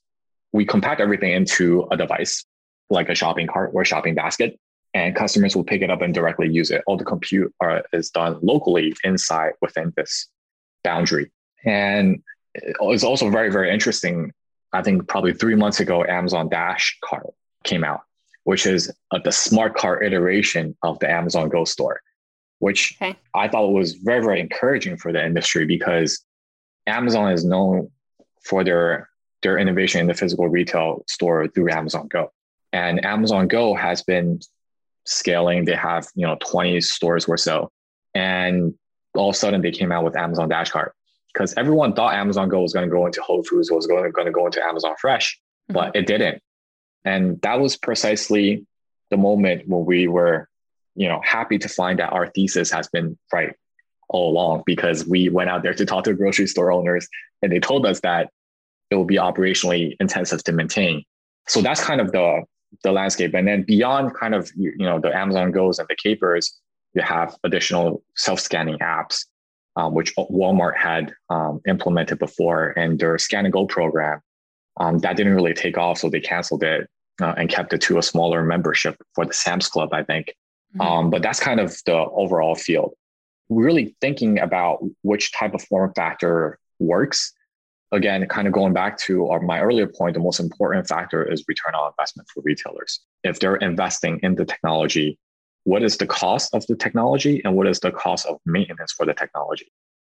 [0.51, 2.45] we compact everything into a device
[2.89, 4.59] like a shopping cart or a shopping basket,
[4.93, 6.83] and customers will pick it up and directly use it.
[6.85, 10.27] All the compute are, is done locally inside within this
[10.83, 11.31] boundary.
[11.65, 12.21] And
[12.53, 14.31] it's also very, very interesting.
[14.73, 17.27] I think probably three months ago, Amazon Dash Cart
[17.63, 18.01] came out,
[18.43, 22.01] which is uh, the smart cart iteration of the Amazon Go store,
[22.59, 23.15] which okay.
[23.35, 26.25] I thought was very, very encouraging for the industry because
[26.87, 27.89] Amazon is known
[28.43, 29.09] for their
[29.43, 32.31] their innovation in the physical retail store through Amazon Go.
[32.71, 34.39] And Amazon Go has been
[35.05, 35.65] scaling.
[35.65, 37.69] They have, you know, 20 stores or so.
[38.15, 38.73] And
[39.15, 40.95] all of a sudden they came out with Amazon Dash Cart
[41.33, 44.11] because everyone thought Amazon Go was going to go into Whole Foods, was going to,
[44.11, 45.73] going to go into Amazon Fresh, mm-hmm.
[45.73, 46.41] but it didn't.
[47.05, 48.65] And that was precisely
[49.09, 50.47] the moment when we were,
[50.95, 53.53] you know, happy to find that our thesis has been right
[54.09, 57.07] all along because we went out there to talk to grocery store owners
[57.41, 58.29] and they told us that
[58.89, 61.03] it will be operationally intensive to maintain.
[61.47, 62.43] So that's kind of the
[62.83, 63.33] the landscape.
[63.33, 66.59] And then beyond kind of you, you know the Amazon Goes and the Capers,
[66.93, 69.25] you have additional self-scanning apps,
[69.75, 74.21] um, which Walmart had um, implemented before, and their Scan and Go program
[74.77, 76.89] um, that didn't really take off, so they canceled it
[77.21, 80.33] uh, and kept it to a smaller membership for the Sam's Club, I think.
[80.75, 80.81] Mm-hmm.
[80.81, 82.93] Um, but that's kind of the overall field.
[83.49, 87.33] Really thinking about which type of form factor works
[87.93, 91.45] again, kind of going back to our, my earlier point, the most important factor is
[91.47, 92.99] return on investment for retailers.
[93.23, 95.19] If they're investing in the technology,
[95.63, 99.05] what is the cost of the technology and what is the cost of maintenance for
[99.05, 99.71] the technology?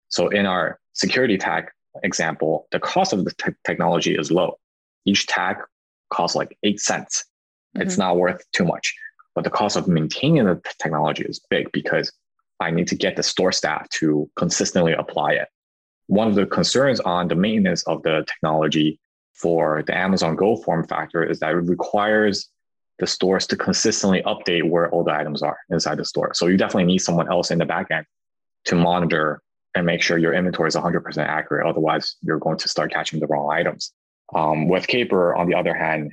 [0.10, 1.70] So in our security tag
[2.04, 4.58] example, the cost of the te- technology is low.
[5.06, 5.58] Each tag
[6.10, 7.26] costs like eight cents.
[7.76, 7.88] Mm-hmm.
[7.88, 8.94] It's not worth too much.
[9.34, 12.12] But the cost of maintaining the technology is big because
[12.60, 15.50] I need to get the store staff to consistently apply it
[16.08, 19.00] one of the concerns on the maintenance of the technology
[19.34, 22.50] for the Amazon Go form factor is that it requires
[23.00, 26.32] the stores to consistently update where all the items are inside the store.
[26.34, 28.06] So you definitely need someone else in the backend
[28.66, 29.42] to monitor
[29.76, 31.68] and make sure your inventory is 100% accurate.
[31.68, 33.92] Otherwise, you're going to start catching the wrong items.
[34.34, 36.12] Um, with Caper, on the other hand,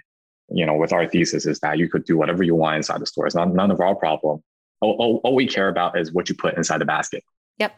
[0.50, 3.06] you know, with our thesis is that you could do whatever you want inside the
[3.06, 3.26] store.
[3.26, 4.42] It's not none of our problem.
[4.80, 7.22] All, all, all we care about is what you put inside the basket.
[7.58, 7.74] Yep.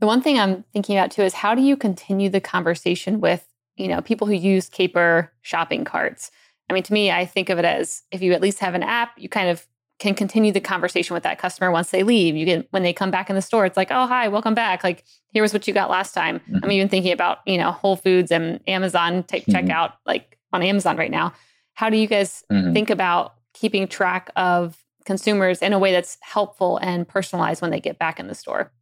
[0.00, 3.46] The one thing I'm thinking about too is how do you continue the conversation with,
[3.76, 6.30] you know, people who use Caper shopping carts?
[6.70, 8.84] I mean, to me, I think of it as if you at least have an
[8.84, 9.66] app, you kind of
[9.98, 12.36] can continue the conversation with that customer once they leave.
[12.36, 14.84] You can when they come back in the store, it's like, oh hi, welcome back.
[14.84, 16.38] Like here was what you got last time.
[16.38, 16.58] Mm-hmm.
[16.62, 19.68] I'm even thinking about, you know, Whole Foods and Amazon type mm-hmm.
[19.68, 21.34] checkout, like on Amazon right now.
[21.74, 22.72] How do you guys mm-hmm.
[22.72, 27.80] think about keeping track of consumers in a way that's helpful and personalized when they
[27.80, 28.72] get back in the store?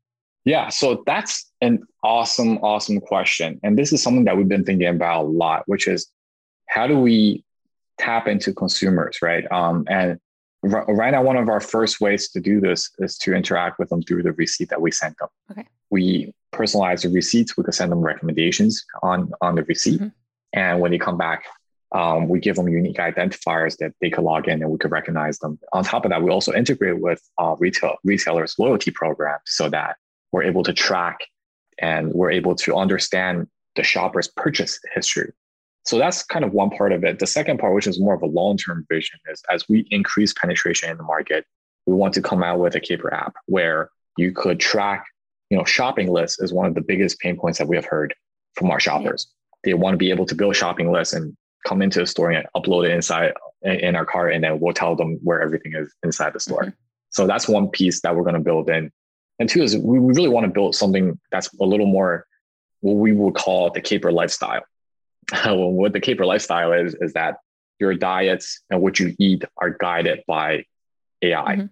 [0.44, 3.58] Yeah, so that's an awesome, awesome question.
[3.62, 6.06] And this is something that we've been thinking about a lot, which is
[6.68, 7.44] how do we
[7.98, 9.50] tap into consumers, right?
[9.50, 10.18] Um, and
[10.64, 13.88] r- right now, one of our first ways to do this is to interact with
[13.90, 15.28] them through the receipt that we send them.
[15.50, 15.66] Okay.
[15.90, 17.56] We personalize the receipts.
[17.56, 20.08] We can send them recommendations on on the receipt, mm-hmm.
[20.52, 21.44] and when they come back,
[21.92, 25.38] um, we give them unique identifiers that they could log in and we could recognize
[25.38, 25.58] them.
[25.72, 29.96] On top of that, we also integrate with uh, retail retailers loyalty programs so that
[30.32, 31.18] we're able to track
[31.78, 35.32] and we're able to understand the shopper's purchase history.
[35.88, 37.18] So that's kind of one part of it.
[37.18, 40.90] The second part, which is more of a long-term vision, is as we increase penetration
[40.90, 41.46] in the market,
[41.86, 45.06] we want to come out with a Caper app where you could track,
[45.48, 48.14] you know, shopping lists is one of the biggest pain points that we have heard
[48.52, 49.28] from our shoppers.
[49.64, 51.34] They want to be able to build shopping lists and
[51.66, 54.94] come into the store and upload it inside in our cart, and then we'll tell
[54.94, 56.64] them where everything is inside the store.
[56.64, 56.70] Mm-hmm.
[57.08, 58.92] So that's one piece that we're going to build in.
[59.38, 62.26] And two is we really want to build something that's a little more
[62.80, 64.60] what we would call the caper lifestyle.
[65.46, 67.36] what the caper lifestyle is, is that
[67.78, 70.64] your diets and what you eat are guided by
[71.22, 71.56] AI.
[71.56, 71.66] Mm-hmm.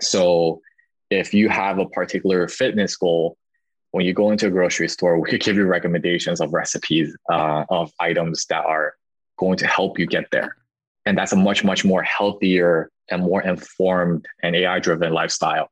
[0.00, 0.60] So
[1.10, 3.36] if you have a particular fitness goal,
[3.92, 7.64] when you go into a grocery store, we could give you recommendations of recipes uh,
[7.70, 8.94] of items that are
[9.38, 10.56] going to help you get there.
[11.06, 15.70] And that's a much, much more healthier and more informed and AI driven lifestyle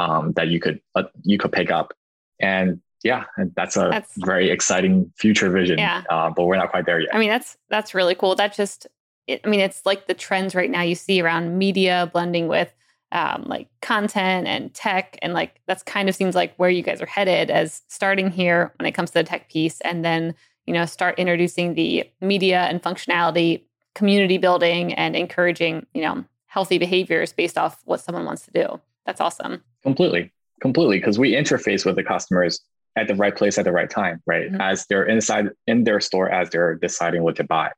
[0.00, 1.94] um, that you could uh, you could pick up.
[2.40, 3.24] And yeah,
[3.56, 5.78] that's a that's, very exciting future vision.
[5.78, 6.02] Yeah.
[6.08, 7.10] Uh, but we're not quite there yet.
[7.14, 8.34] I mean, that's that's really cool.
[8.34, 8.86] That just,
[9.26, 12.72] it, I mean, it's like the trends right now you see around media blending with
[13.10, 17.02] um, like content and tech, and like that's kind of seems like where you guys
[17.02, 20.34] are headed as starting here when it comes to the tech piece, and then
[20.66, 23.62] you know start introducing the media and functionality,
[23.94, 28.80] community building, and encouraging you know healthy behaviors based off what someone wants to do.
[29.06, 29.62] That's awesome.
[29.82, 32.60] Completely, completely, because we interface with the customers
[32.96, 34.50] at the right place at the right time, right?
[34.50, 34.60] Mm-hmm.
[34.60, 37.70] As they're inside in their store, as they're deciding what to buy.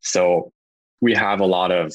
[0.00, 0.52] So
[1.00, 1.94] we have a lot of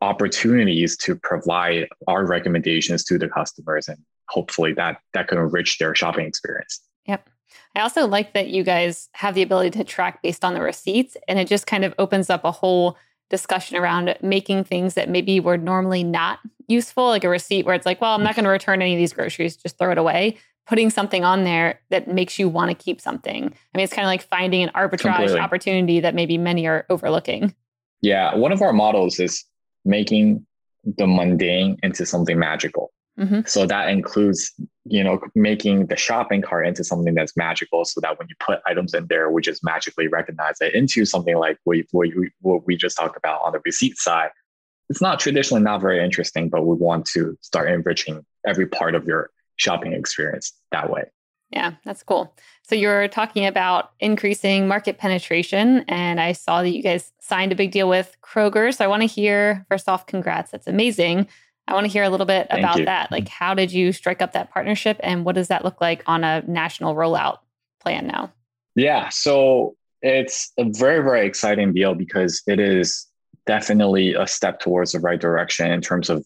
[0.00, 5.94] opportunities to provide our recommendations to the customers and hopefully that that can enrich their
[5.94, 6.80] shopping experience.
[7.06, 7.28] Yep.
[7.74, 11.16] I also like that you guys have the ability to track based on the receipts
[11.28, 12.96] and it just kind of opens up a whole
[13.28, 17.86] discussion around making things that maybe were normally not useful, like a receipt where it's
[17.86, 20.38] like, well, I'm not going to return any of these groceries, just throw it away.
[20.66, 23.44] Putting something on there that makes you want to keep something.
[23.44, 25.38] I mean, it's kind of like finding an arbitrage Completely.
[25.38, 27.54] opportunity that maybe many are overlooking.
[28.02, 28.34] Yeah.
[28.36, 29.44] One of our models is
[29.84, 30.46] making
[30.84, 32.92] the mundane into something magical.
[33.18, 33.40] Mm-hmm.
[33.46, 34.52] So that includes,
[34.84, 38.60] you know, making the shopping cart into something that's magical so that when you put
[38.66, 42.08] items in there, we just magically recognize it into something like what, what,
[42.40, 44.30] what we just talked about on the receipt side.
[44.88, 49.04] It's not traditionally not very interesting, but we want to start enriching every part of
[49.04, 51.04] your shopping experience that way.
[51.50, 52.34] Yeah, that's cool.
[52.62, 57.56] So you're talking about increasing market penetration, and I saw that you guys signed a
[57.56, 58.74] big deal with Kroger.
[58.74, 60.52] So I want to hear first off, congrats.
[60.52, 61.26] That's amazing.
[61.66, 62.84] I want to hear a little bit Thank about you.
[62.86, 63.10] that.
[63.10, 66.24] Like, how did you strike up that partnership, and what does that look like on
[66.24, 67.38] a national rollout
[67.80, 68.32] plan now?
[68.76, 73.06] Yeah, so it's a very, very exciting deal because it is
[73.46, 76.24] definitely a step towards the right direction in terms of,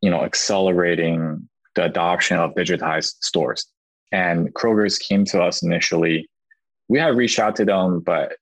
[0.00, 3.66] you know, accelerating the adoption of digitized stores
[4.12, 6.28] and Kroger's came to us initially.
[6.88, 8.36] We had reached out to them, but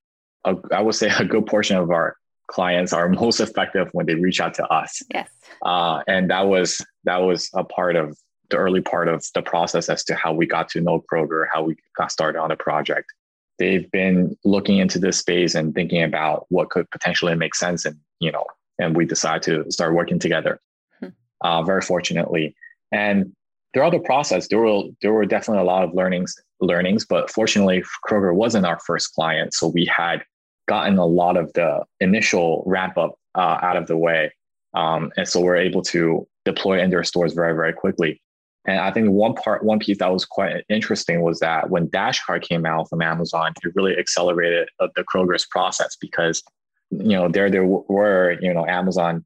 [0.45, 4.15] a, I would say a good portion of our clients are most effective when they
[4.15, 5.03] reach out to us.
[5.13, 5.29] Yes.
[5.65, 8.17] Uh, and that was that was a part of
[8.51, 11.65] the early part of the process as to how we got to know Kroger, how
[11.65, 13.13] we got started on the project.
[13.59, 17.97] They've been looking into this space and thinking about what could potentially make sense, and
[18.21, 18.45] you know,
[18.79, 20.61] and we decided to start working together.
[21.01, 21.09] Hmm.
[21.43, 22.55] Uh, very fortunately,
[22.93, 23.33] and
[23.73, 27.83] throughout the process, there were there were definitely a lot of learnings learnings, but fortunately,
[28.09, 30.23] Kroger wasn't our first client, so we had
[30.67, 34.33] gotten a lot of the initial ramp up uh, out of the way,
[34.75, 38.21] um, and so we're able to deploy in their stores very very quickly.
[38.67, 42.43] And I think one part, one piece that was quite interesting was that when DashCart
[42.43, 46.43] came out from Amazon, it really accelerated uh, the Kroger's process because
[46.91, 49.25] you know there there were you know Amazon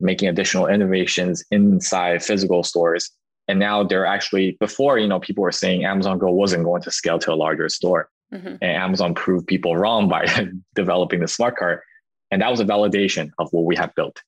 [0.00, 3.10] making additional innovations inside physical stores.
[3.48, 6.90] And now they're actually before you know people were saying amazon go wasn't going to
[6.90, 8.08] scale to a larger store.
[8.32, 8.56] Mm-hmm.
[8.62, 10.24] and amazon proved people wrong by
[10.76, 11.82] developing the smart cart.
[12.30, 14.22] And that was a validation of what we have built.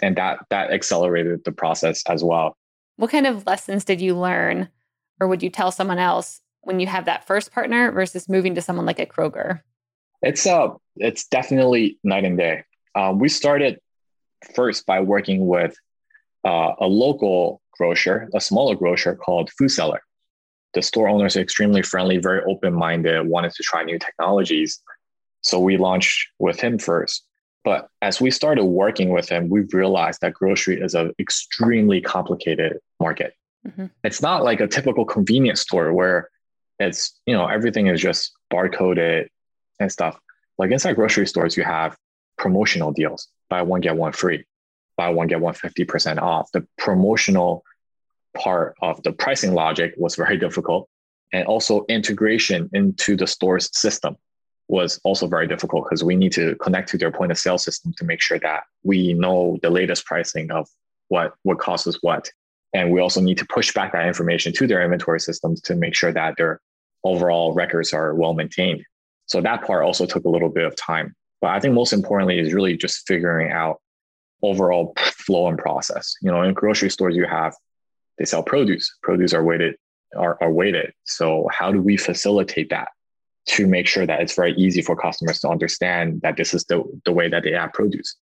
[0.00, 2.56] And that that accelerated the process as well.
[2.96, 4.68] What kind of lessons did you learn
[5.20, 8.62] or would you tell someone else when you have that first partner versus moving to
[8.62, 9.60] someone like a kroger?
[10.22, 12.64] It's uh it's definitely night and day.
[12.94, 13.80] Um, we started
[14.54, 15.76] first by working with
[16.44, 20.00] uh, a local grocer, a smaller grocer called Food Cellar.
[20.74, 24.80] The store owners are extremely friendly, very open minded, wanted to try new technologies.
[25.40, 27.24] So we launched with him first.
[27.64, 32.78] But as we started working with him, we realized that grocery is an extremely complicated
[33.00, 33.34] market.
[33.66, 33.86] Mm-hmm.
[34.04, 36.30] It's not like a typical convenience store where
[36.78, 39.28] it's, you know, everything is just barcoded
[39.80, 40.18] and stuff.
[40.58, 41.96] Like inside grocery stores, you have
[42.36, 44.44] promotional deals buy one, get one free,
[44.96, 46.50] buy one, get one 50% off.
[46.52, 47.64] The promotional
[48.36, 50.88] part of the pricing logic was very difficult.
[51.32, 54.16] And also integration into the store's system
[54.68, 57.92] was also very difficult because we need to connect to their point of sale system
[57.96, 60.68] to make sure that we know the latest pricing of
[61.08, 62.30] what what costs what.
[62.74, 65.94] And we also need to push back that information to their inventory systems to make
[65.94, 66.60] sure that their
[67.02, 68.84] overall records are well maintained.
[69.26, 71.14] So that part also took a little bit of time.
[71.40, 73.80] But I think most importantly is really just figuring out
[74.42, 76.14] overall flow and process.
[76.22, 77.54] You know, in grocery stores, you have
[78.18, 78.96] they sell produce.
[79.02, 79.76] Produce are weighted
[80.16, 80.92] are, are weighted.
[81.04, 82.88] So how do we facilitate that
[83.46, 86.82] to make sure that it's very easy for customers to understand that this is the,
[87.04, 88.16] the way that they add produce?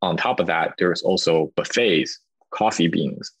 [0.00, 2.18] On top of that, there's also buffets,
[2.50, 3.32] coffee beans,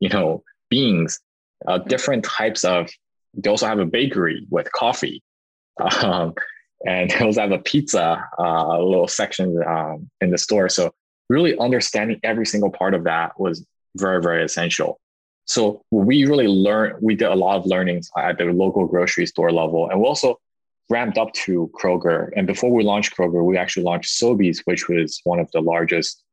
[0.00, 1.20] you know, beans,
[1.66, 2.88] uh, different types of.
[3.34, 5.22] They also have a bakery with coffee,
[6.02, 6.34] um,
[6.84, 10.68] and they also have a pizza, uh, little section um, in the store.
[10.68, 10.92] So
[11.28, 13.64] really understanding every single part of that was
[13.96, 15.00] very very essential
[15.46, 19.52] so we really learned, we did a lot of learnings at the local grocery store
[19.52, 19.88] level.
[19.88, 20.40] And we also
[20.90, 22.30] ramped up to Kroger.
[22.36, 26.24] And before we launched Kroger, we actually launched Sobeys, which was one of the largest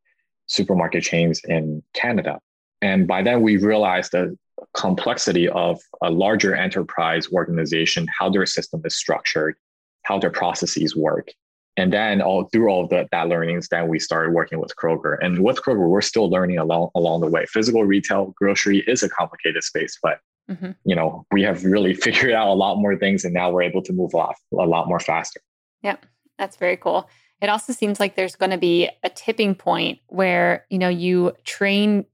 [0.47, 2.39] supermarket chains in Canada.
[2.81, 4.35] And by then we realized the
[4.73, 9.55] complexity of a larger enterprise organization, how their system is structured,
[10.03, 11.29] how their processes work.
[11.75, 15.17] And then all through all of the, that learnings, then we started working with Kroger.
[15.21, 17.45] And with Kroger, we're still learning along along the way.
[17.47, 20.71] Physical retail grocery is a complicated space, but mm-hmm.
[20.85, 23.81] you know we have really figured out a lot more things, and now we're able
[23.81, 25.41] to move off a lot more faster.
[25.81, 25.97] Yeah,
[26.37, 27.09] that's very cool.
[27.41, 31.33] it also seems like there's going to be a tipping point where, you know, you
[31.43, 32.05] train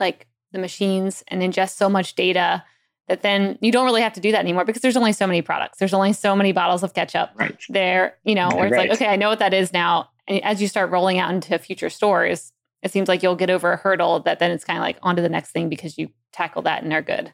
[0.00, 2.64] like the machines and ingest so much data
[3.08, 5.42] that then you don't really have to do that anymore because there's only so many
[5.42, 5.78] products.
[5.78, 7.56] There's only so many bottles of ketchup right.
[7.68, 8.88] there, you know, where it's right.
[8.88, 10.10] like, okay, I know what that is now.
[10.26, 12.52] And as you start rolling out into future stores,
[12.82, 15.16] it seems like you'll get over a hurdle that then it's kind of like on
[15.16, 17.32] to the next thing because you tackle that and they're good.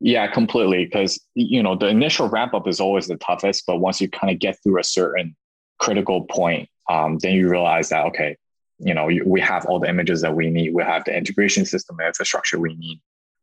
[0.00, 0.86] Yeah, completely.
[0.86, 3.64] Because, you know, the initial ramp up is always the toughest.
[3.66, 5.36] But once you kind of get through a certain
[5.78, 8.36] critical point, um, then you realize that, okay,
[8.78, 10.74] you know, we have all the images that we need.
[10.74, 13.00] We have the integration system and infrastructure we need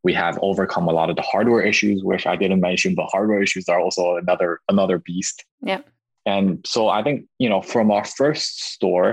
[0.08, 3.44] we have overcome a lot of the hardware issues, which I didn't mention, but hardware
[3.44, 5.44] issues are also another another beast.
[5.62, 5.82] Yeah.
[6.26, 9.10] And so I think, you know, from our first store,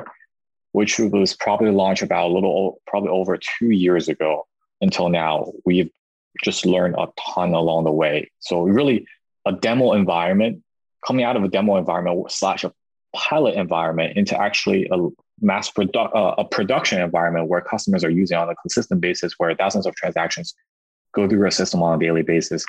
[0.71, 4.47] which was probably launched about a little probably over two years ago
[4.81, 5.91] until now, we've
[6.45, 8.31] just learned a ton along the way.
[8.39, 9.05] So really
[9.45, 10.63] a demo environment,
[11.05, 12.73] coming out of a demo environment slash a
[13.17, 14.99] pilot environment into actually a
[15.41, 19.53] mass produ- uh, a production environment where customers are using on a consistent basis, where
[19.57, 20.55] thousands of transactions
[21.15, 22.65] go through our system on a daily basis,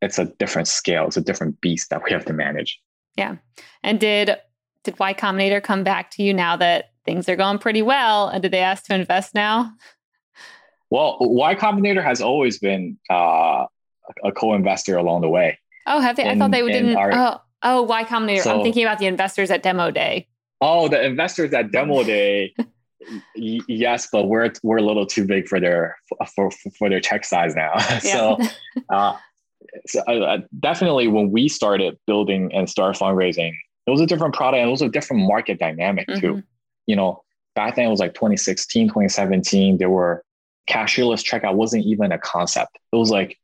[0.00, 1.06] it's a different scale.
[1.06, 2.80] It's a different beast that we have to manage.
[3.16, 3.36] Yeah.
[3.82, 4.36] And did
[4.84, 8.28] did Y Combinator come back to you now that things are going pretty well?
[8.28, 9.72] And did they ask to invest now?
[10.90, 13.66] Well, Y Combinator has always been uh,
[14.24, 15.58] a co-investor along the way.
[15.86, 16.22] Oh, have they?
[16.24, 16.96] In, I thought they didn't.
[16.96, 18.42] Our, oh, oh, Y Combinator.
[18.42, 20.28] So, I'm thinking about the investors at Demo Day.
[20.60, 22.54] Oh, the investors at Demo Day.
[23.34, 25.96] yes, but we're we're a little too big for their
[26.34, 27.76] for for their check size now.
[28.00, 28.38] so,
[28.90, 29.16] uh,
[29.86, 33.52] so uh, definitely when we started building and start fundraising,
[33.86, 36.20] it was a different product and it was a different market dynamic mm-hmm.
[36.20, 36.42] too.
[36.86, 37.22] You know,
[37.54, 39.78] back then it was like 2016, 2017.
[39.78, 40.24] There were
[40.68, 42.78] cashierless checkout wasn't even a concept.
[42.92, 43.38] It was like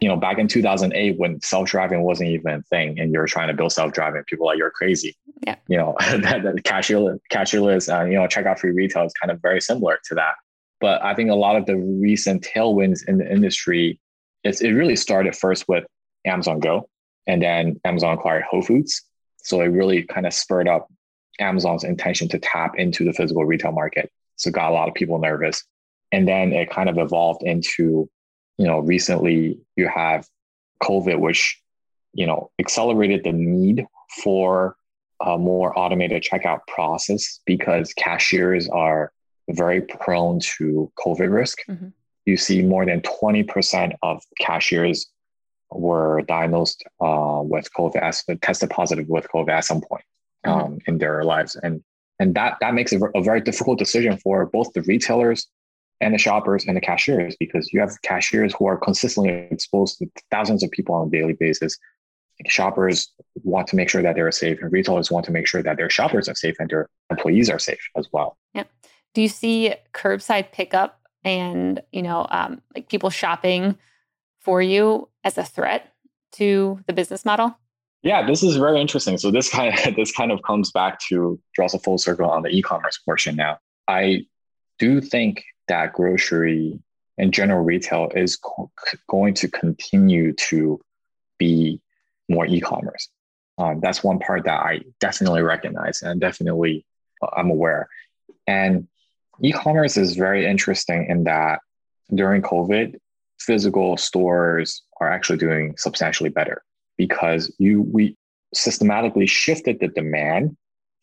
[0.00, 3.54] you know, back in 2008 when self-driving wasn't even a thing and you're trying to
[3.54, 5.16] build self-driving, people like, you're crazy.
[5.48, 5.56] Yeah.
[5.68, 9.40] You know, that, that cashierless, cashierless uh, you know, checkout free retail is kind of
[9.40, 10.34] very similar to that.
[10.80, 14.00] But I think a lot of the recent tailwinds in the industry,
[14.44, 15.84] it's, it really started first with
[16.24, 16.88] Amazon Go
[17.26, 19.02] and then Amazon acquired Whole Foods.
[19.38, 20.88] So it really kind of spurred up
[21.40, 24.10] Amazon's intention to tap into the physical retail market.
[24.36, 25.64] So got a lot of people nervous.
[26.12, 28.08] And then it kind of evolved into
[28.58, 30.26] you know, recently you have
[30.82, 31.60] COVID, which,
[32.12, 33.86] you know, accelerated the need
[34.22, 34.76] for
[35.20, 39.12] a more automated checkout process because cashiers are
[39.50, 41.58] very prone to COVID risk.
[41.68, 41.88] Mm-hmm.
[42.26, 45.08] You see more than 20% of cashiers
[45.70, 50.04] were diagnosed uh, with COVID, as, tested positive with COVID at some point
[50.46, 50.60] mm-hmm.
[50.60, 51.56] um, in their lives.
[51.56, 51.82] And,
[52.20, 55.48] and that, that makes it a very difficult decision for both the retailers
[56.00, 60.06] and the shoppers and the cashiers because you have cashiers who are consistently exposed to
[60.30, 61.76] thousands of people on a daily basis.
[62.46, 63.12] Shoppers
[63.42, 65.90] want to make sure that they're safe, and retailers want to make sure that their
[65.90, 68.36] shoppers are safe and their employees are safe as well.
[68.54, 68.64] Yeah.
[69.14, 73.76] Do you see curbside pickup and you know um, like people shopping
[74.40, 75.92] for you as a threat
[76.32, 77.56] to the business model?
[78.02, 79.18] Yeah, this is very interesting.
[79.18, 82.42] So this kind of this kind of comes back to draws a full circle on
[82.42, 83.58] the e-commerce portion now.
[83.88, 84.26] I
[84.78, 86.78] do think that grocery
[87.18, 88.70] and general retail is co-
[89.08, 90.80] going to continue to
[91.38, 91.80] be
[92.28, 93.08] more e-commerce.
[93.58, 96.84] Um, that's one part that I definitely recognize and definitely
[97.22, 97.88] uh, I'm aware.
[98.46, 98.86] And
[99.42, 101.60] e-commerce is very interesting in that
[102.14, 102.96] during COVID,
[103.40, 106.62] physical stores are actually doing substantially better
[106.96, 108.16] because you we
[108.54, 110.56] systematically shifted the demand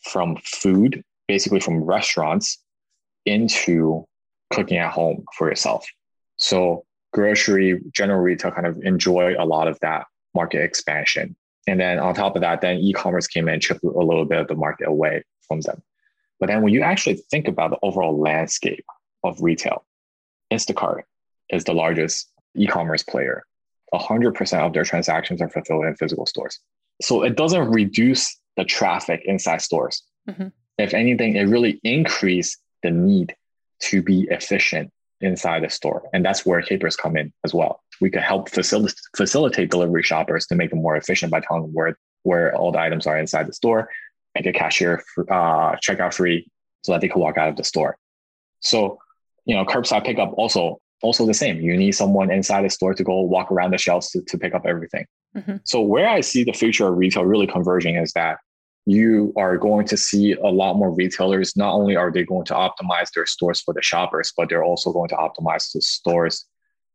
[0.04, 2.62] from food, basically from restaurants,
[3.26, 4.06] into
[4.52, 5.86] cooking at home for yourself.
[6.38, 10.06] So grocery, general retail kind of enjoy a lot of that
[10.36, 11.36] market expansion.
[11.68, 14.40] And then on top of that, then e-commerce came in and chipped a little bit
[14.40, 15.82] of the market away from them.
[16.40, 18.86] But then when you actually think about the overall landscape
[19.24, 19.86] of retail,
[20.52, 21.04] Instacart
[21.50, 23.44] is the largest e-commerce player.
[23.94, 26.60] 100% of their transactions are fulfilled in physical stores.
[27.02, 30.04] So it doesn't reduce the traffic inside stores.
[30.30, 30.48] Mm-hmm.
[30.78, 33.36] If anything, it really increased the need
[33.82, 34.92] to be efficient
[35.26, 36.04] inside the store.
[36.14, 37.82] And that's where Capers come in as well.
[38.02, 41.74] We could help facil- facilitate delivery shoppers to make them more efficient by telling them
[41.74, 43.90] where, where all the items are inside the store,
[44.36, 46.48] make a cashier uh, checkout free
[46.84, 47.98] so that they can walk out of the store.
[48.60, 49.00] So,
[49.46, 51.60] you know, curbside pickup also also the same.
[51.60, 54.54] You need someone inside the store to go walk around the shelves to, to pick
[54.56, 55.06] up everything.
[55.38, 55.58] Mm-hmm.
[55.64, 58.38] So where I see the future of retail really converging is that
[58.86, 61.58] you are going to see a lot more retailers.
[61.58, 64.94] Not only are they going to optimize their stores for the shoppers, but they're also
[64.94, 66.46] going to optimize the stores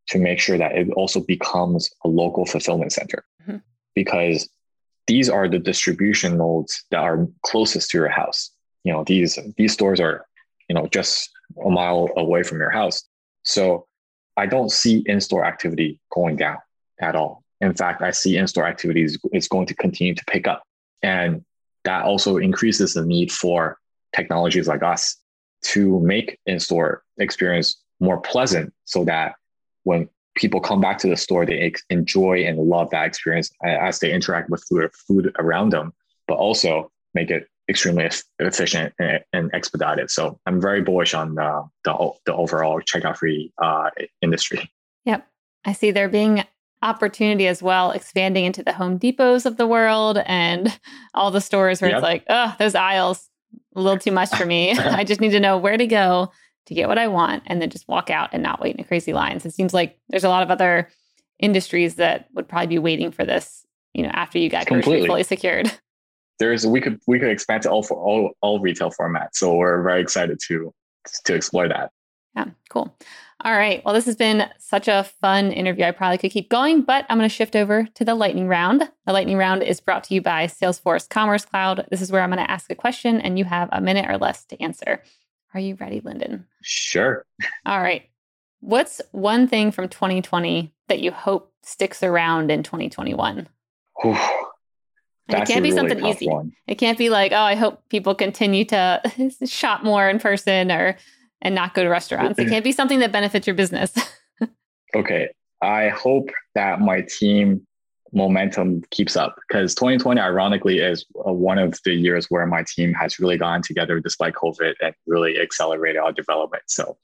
[0.09, 3.25] to make sure that it also becomes a local fulfillment center.
[3.43, 3.59] Mm-hmm.
[3.95, 4.49] Because
[5.11, 8.51] these are the distribution nodes that are closest to your house.
[8.85, 10.25] you know these these stores are
[10.69, 11.31] you know just
[11.67, 12.99] a mile away from your house
[13.43, 13.87] so
[14.37, 16.59] i don't see in-store activity going down
[17.01, 20.63] at all in fact i see in-store activities is going to continue to pick up
[21.03, 21.45] and
[21.85, 23.79] that also increases the need for
[24.15, 25.17] technologies like us
[25.63, 29.35] to make in-store experience more pleasant so that
[29.85, 34.13] when people come back to the store they enjoy and love that experience as they
[34.13, 35.93] interact with food, food around them
[36.27, 38.09] but also make it extremely
[38.39, 40.11] efficient and, and expedited.
[40.11, 43.91] So i'm very bullish on the, the, the overall checkout free uh,
[44.23, 44.71] industry.
[45.05, 45.27] Yep.
[45.65, 46.45] I see there being
[46.83, 50.79] opportunity as well, expanding into the Home Depots of the world and
[51.15, 51.99] all the stores where yep.
[51.99, 53.29] it's like, oh, those aisles,
[53.75, 54.71] a little too much for me.
[54.79, 56.31] I just need to know where to go
[56.67, 58.85] to get what I want and then just walk out and not wait in a
[58.85, 59.45] crazy lines.
[59.45, 60.89] It seems like there's a lot of other
[61.39, 65.07] industries that would probably be waiting for this, you know, after you got Completely.
[65.07, 65.71] fully secured.
[66.39, 69.35] There's we could we could expand to all for all all retail formats.
[69.35, 70.73] So we're very excited to
[71.27, 71.91] to explore that.
[72.35, 72.97] Yeah, cool.
[73.43, 73.83] All right.
[73.85, 75.85] Well, this has been such a fun interview.
[75.85, 78.83] I probably could keep going, but I'm going to shift over to the lightning round.
[79.07, 81.87] The lightning round is brought to you by Salesforce Commerce Cloud.
[81.91, 84.19] This is where I'm going to ask a question and you have a minute or
[84.19, 85.03] less to answer.
[85.55, 86.47] Are you ready, Lindon?
[86.63, 87.25] Sure.
[87.65, 88.09] All right.
[88.61, 93.49] What's one thing from 2020 that you hope sticks around in 2021?
[95.29, 96.29] it can't be really something easy.
[96.29, 96.53] One.
[96.67, 99.01] It can't be like, oh, I hope people continue to
[99.47, 100.97] shop more in person or
[101.43, 102.39] and not go to restaurants.
[102.39, 103.93] It can't be something that benefits your business.
[104.95, 105.31] okay.
[105.63, 107.67] I hope that my team
[108.13, 112.93] momentum keeps up because 2020 ironically is uh, one of the years where my team
[112.93, 116.97] has really gone together despite covid and really accelerated our development so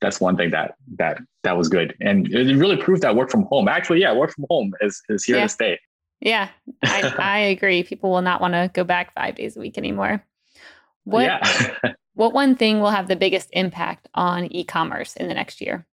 [0.00, 3.42] that's one thing that that that was good and it really proved that work from
[3.44, 5.42] home actually yeah work from home is is here yeah.
[5.42, 5.78] to stay
[6.20, 6.48] yeah
[6.82, 10.24] I, I agree people will not want to go back five days a week anymore
[11.04, 11.92] what yeah.
[12.14, 15.86] what one thing will have the biggest impact on e-commerce in the next year?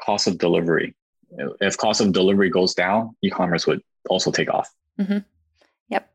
[0.00, 0.94] Cost of delivery.
[1.60, 4.70] If cost of delivery goes down, e-commerce would also take off.
[4.98, 5.18] Mm-hmm.
[5.88, 6.10] Yep.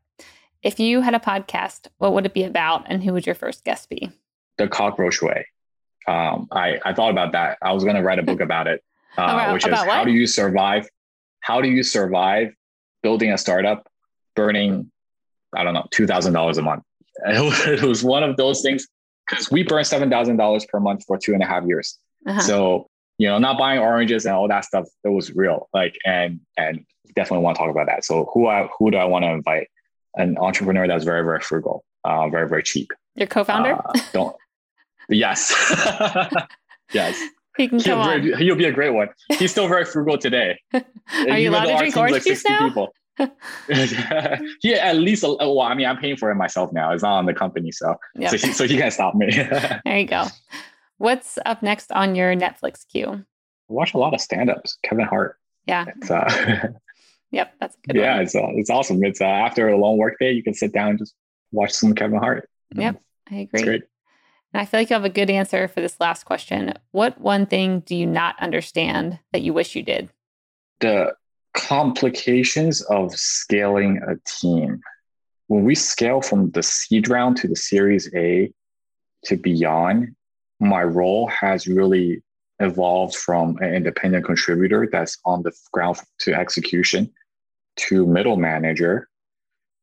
[0.62, 3.64] If you had a podcast, what would it be about, and who would your first
[3.64, 4.10] guest be?
[4.56, 5.46] The cockroach way.
[6.06, 7.58] Um, I I thought about that.
[7.62, 8.82] I was going to write a book about it,
[9.18, 9.88] uh, about, which is what?
[9.88, 10.88] how do you survive?
[11.40, 12.54] How do you survive
[13.02, 13.88] building a startup,
[14.36, 14.90] burning
[15.54, 16.84] I don't know two thousand dollars a month?
[17.26, 18.86] It was one of those things
[19.28, 21.98] because we burned seven thousand dollars per month for two and a half years.
[22.26, 22.40] Uh-huh.
[22.40, 25.68] So you know, not buying oranges and all that stuff, it was real.
[25.72, 28.04] Like, and and definitely want to talk about that.
[28.04, 29.68] So who I who do I want to invite?
[30.16, 32.92] An entrepreneur that's very very frugal, uh, very very cheap.
[33.16, 33.74] Your co-founder?
[33.74, 34.36] Uh, don't.
[35.08, 35.52] yes.
[36.92, 37.20] yes.
[37.56, 38.22] He can he'll, come on.
[38.38, 39.08] He'll be a great one.
[39.38, 40.58] He's still very frugal today.
[40.72, 42.68] Are you allowed to drink orange juice now?
[42.68, 42.94] People.
[43.68, 45.22] yeah, at least.
[45.22, 46.92] Well, I mean, I'm paying for it myself now.
[46.92, 48.30] It's not on the company, so yep.
[48.30, 49.30] so, he, so he can't stop me.
[49.84, 50.26] there you go.
[50.98, 53.24] What's up next on your Netflix queue?
[53.70, 54.78] I watch a lot of stand-ups.
[54.82, 55.38] Kevin Hart.
[55.66, 55.86] Yeah.
[55.96, 56.68] It's, uh,
[57.30, 57.96] yep, that's good.
[57.96, 58.22] Yeah, one.
[58.22, 59.02] it's uh, it's awesome.
[59.04, 61.14] It's uh, after a long work day, you can sit down and just
[61.52, 62.48] watch some Kevin Hart.
[62.74, 63.00] Yep,
[63.30, 63.48] I agree.
[63.52, 63.82] It's great.
[64.52, 66.74] And I feel like you have a good answer for this last question.
[66.92, 70.10] What one thing do you not understand that you wish you did?
[70.80, 71.14] The
[71.54, 74.80] complications of scaling a team.
[75.46, 78.52] When we scale from the seed round to the series A
[79.24, 80.14] to beyond,
[80.60, 82.22] my role has really
[82.60, 87.12] evolved from an independent contributor that's on the ground to execution
[87.76, 89.08] to middle manager,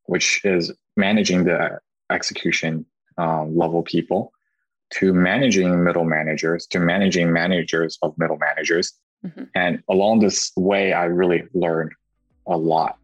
[0.06, 2.86] which is managing the execution
[3.18, 4.32] um, level people,
[4.92, 8.94] to managing middle managers, to managing managers of middle managers,
[9.26, 9.44] Mm-hmm.
[9.56, 11.94] And along this way, I really learned
[12.48, 12.98] a lot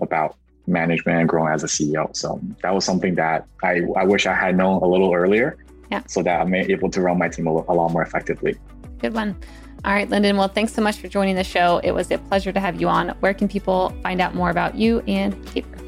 [0.00, 0.36] about
[0.66, 2.14] management and growing as a CEO.
[2.16, 5.58] So that was something that I, I wish I had known a little earlier.
[5.90, 6.02] Yeah.
[6.08, 8.56] So that I'm able to run my team a, a lot more effectively.
[8.98, 9.36] Good one.
[9.84, 10.38] All right, Lindon.
[10.38, 11.78] Well, thanks so much for joining the show.
[11.84, 13.10] It was a pleasure to have you on.
[13.20, 15.78] Where can people find out more about you and Caper?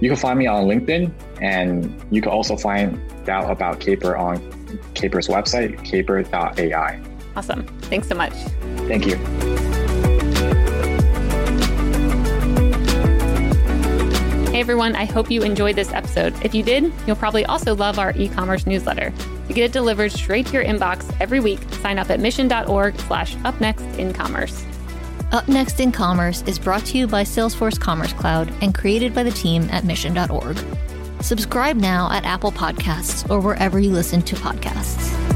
[0.00, 2.98] You can find me on LinkedIn, and you can also find
[3.28, 4.38] out about Caper on
[4.94, 7.02] Caper's website, caper.ai.
[7.34, 7.66] Awesome.
[7.82, 8.32] Thanks so much.
[8.86, 9.16] Thank you.
[14.56, 16.34] Hey everyone, I hope you enjoyed this episode.
[16.42, 19.12] If you did, you'll probably also love our e-commerce newsletter.
[19.48, 23.36] To get it delivered straight to your inbox every week, sign up at mission.org slash
[23.36, 24.64] upnextincommerce.
[25.32, 29.24] Up Next in Commerce is brought to you by Salesforce Commerce Cloud and created by
[29.24, 30.58] the team at mission.org.
[31.20, 35.35] Subscribe now at Apple Podcasts or wherever you listen to podcasts.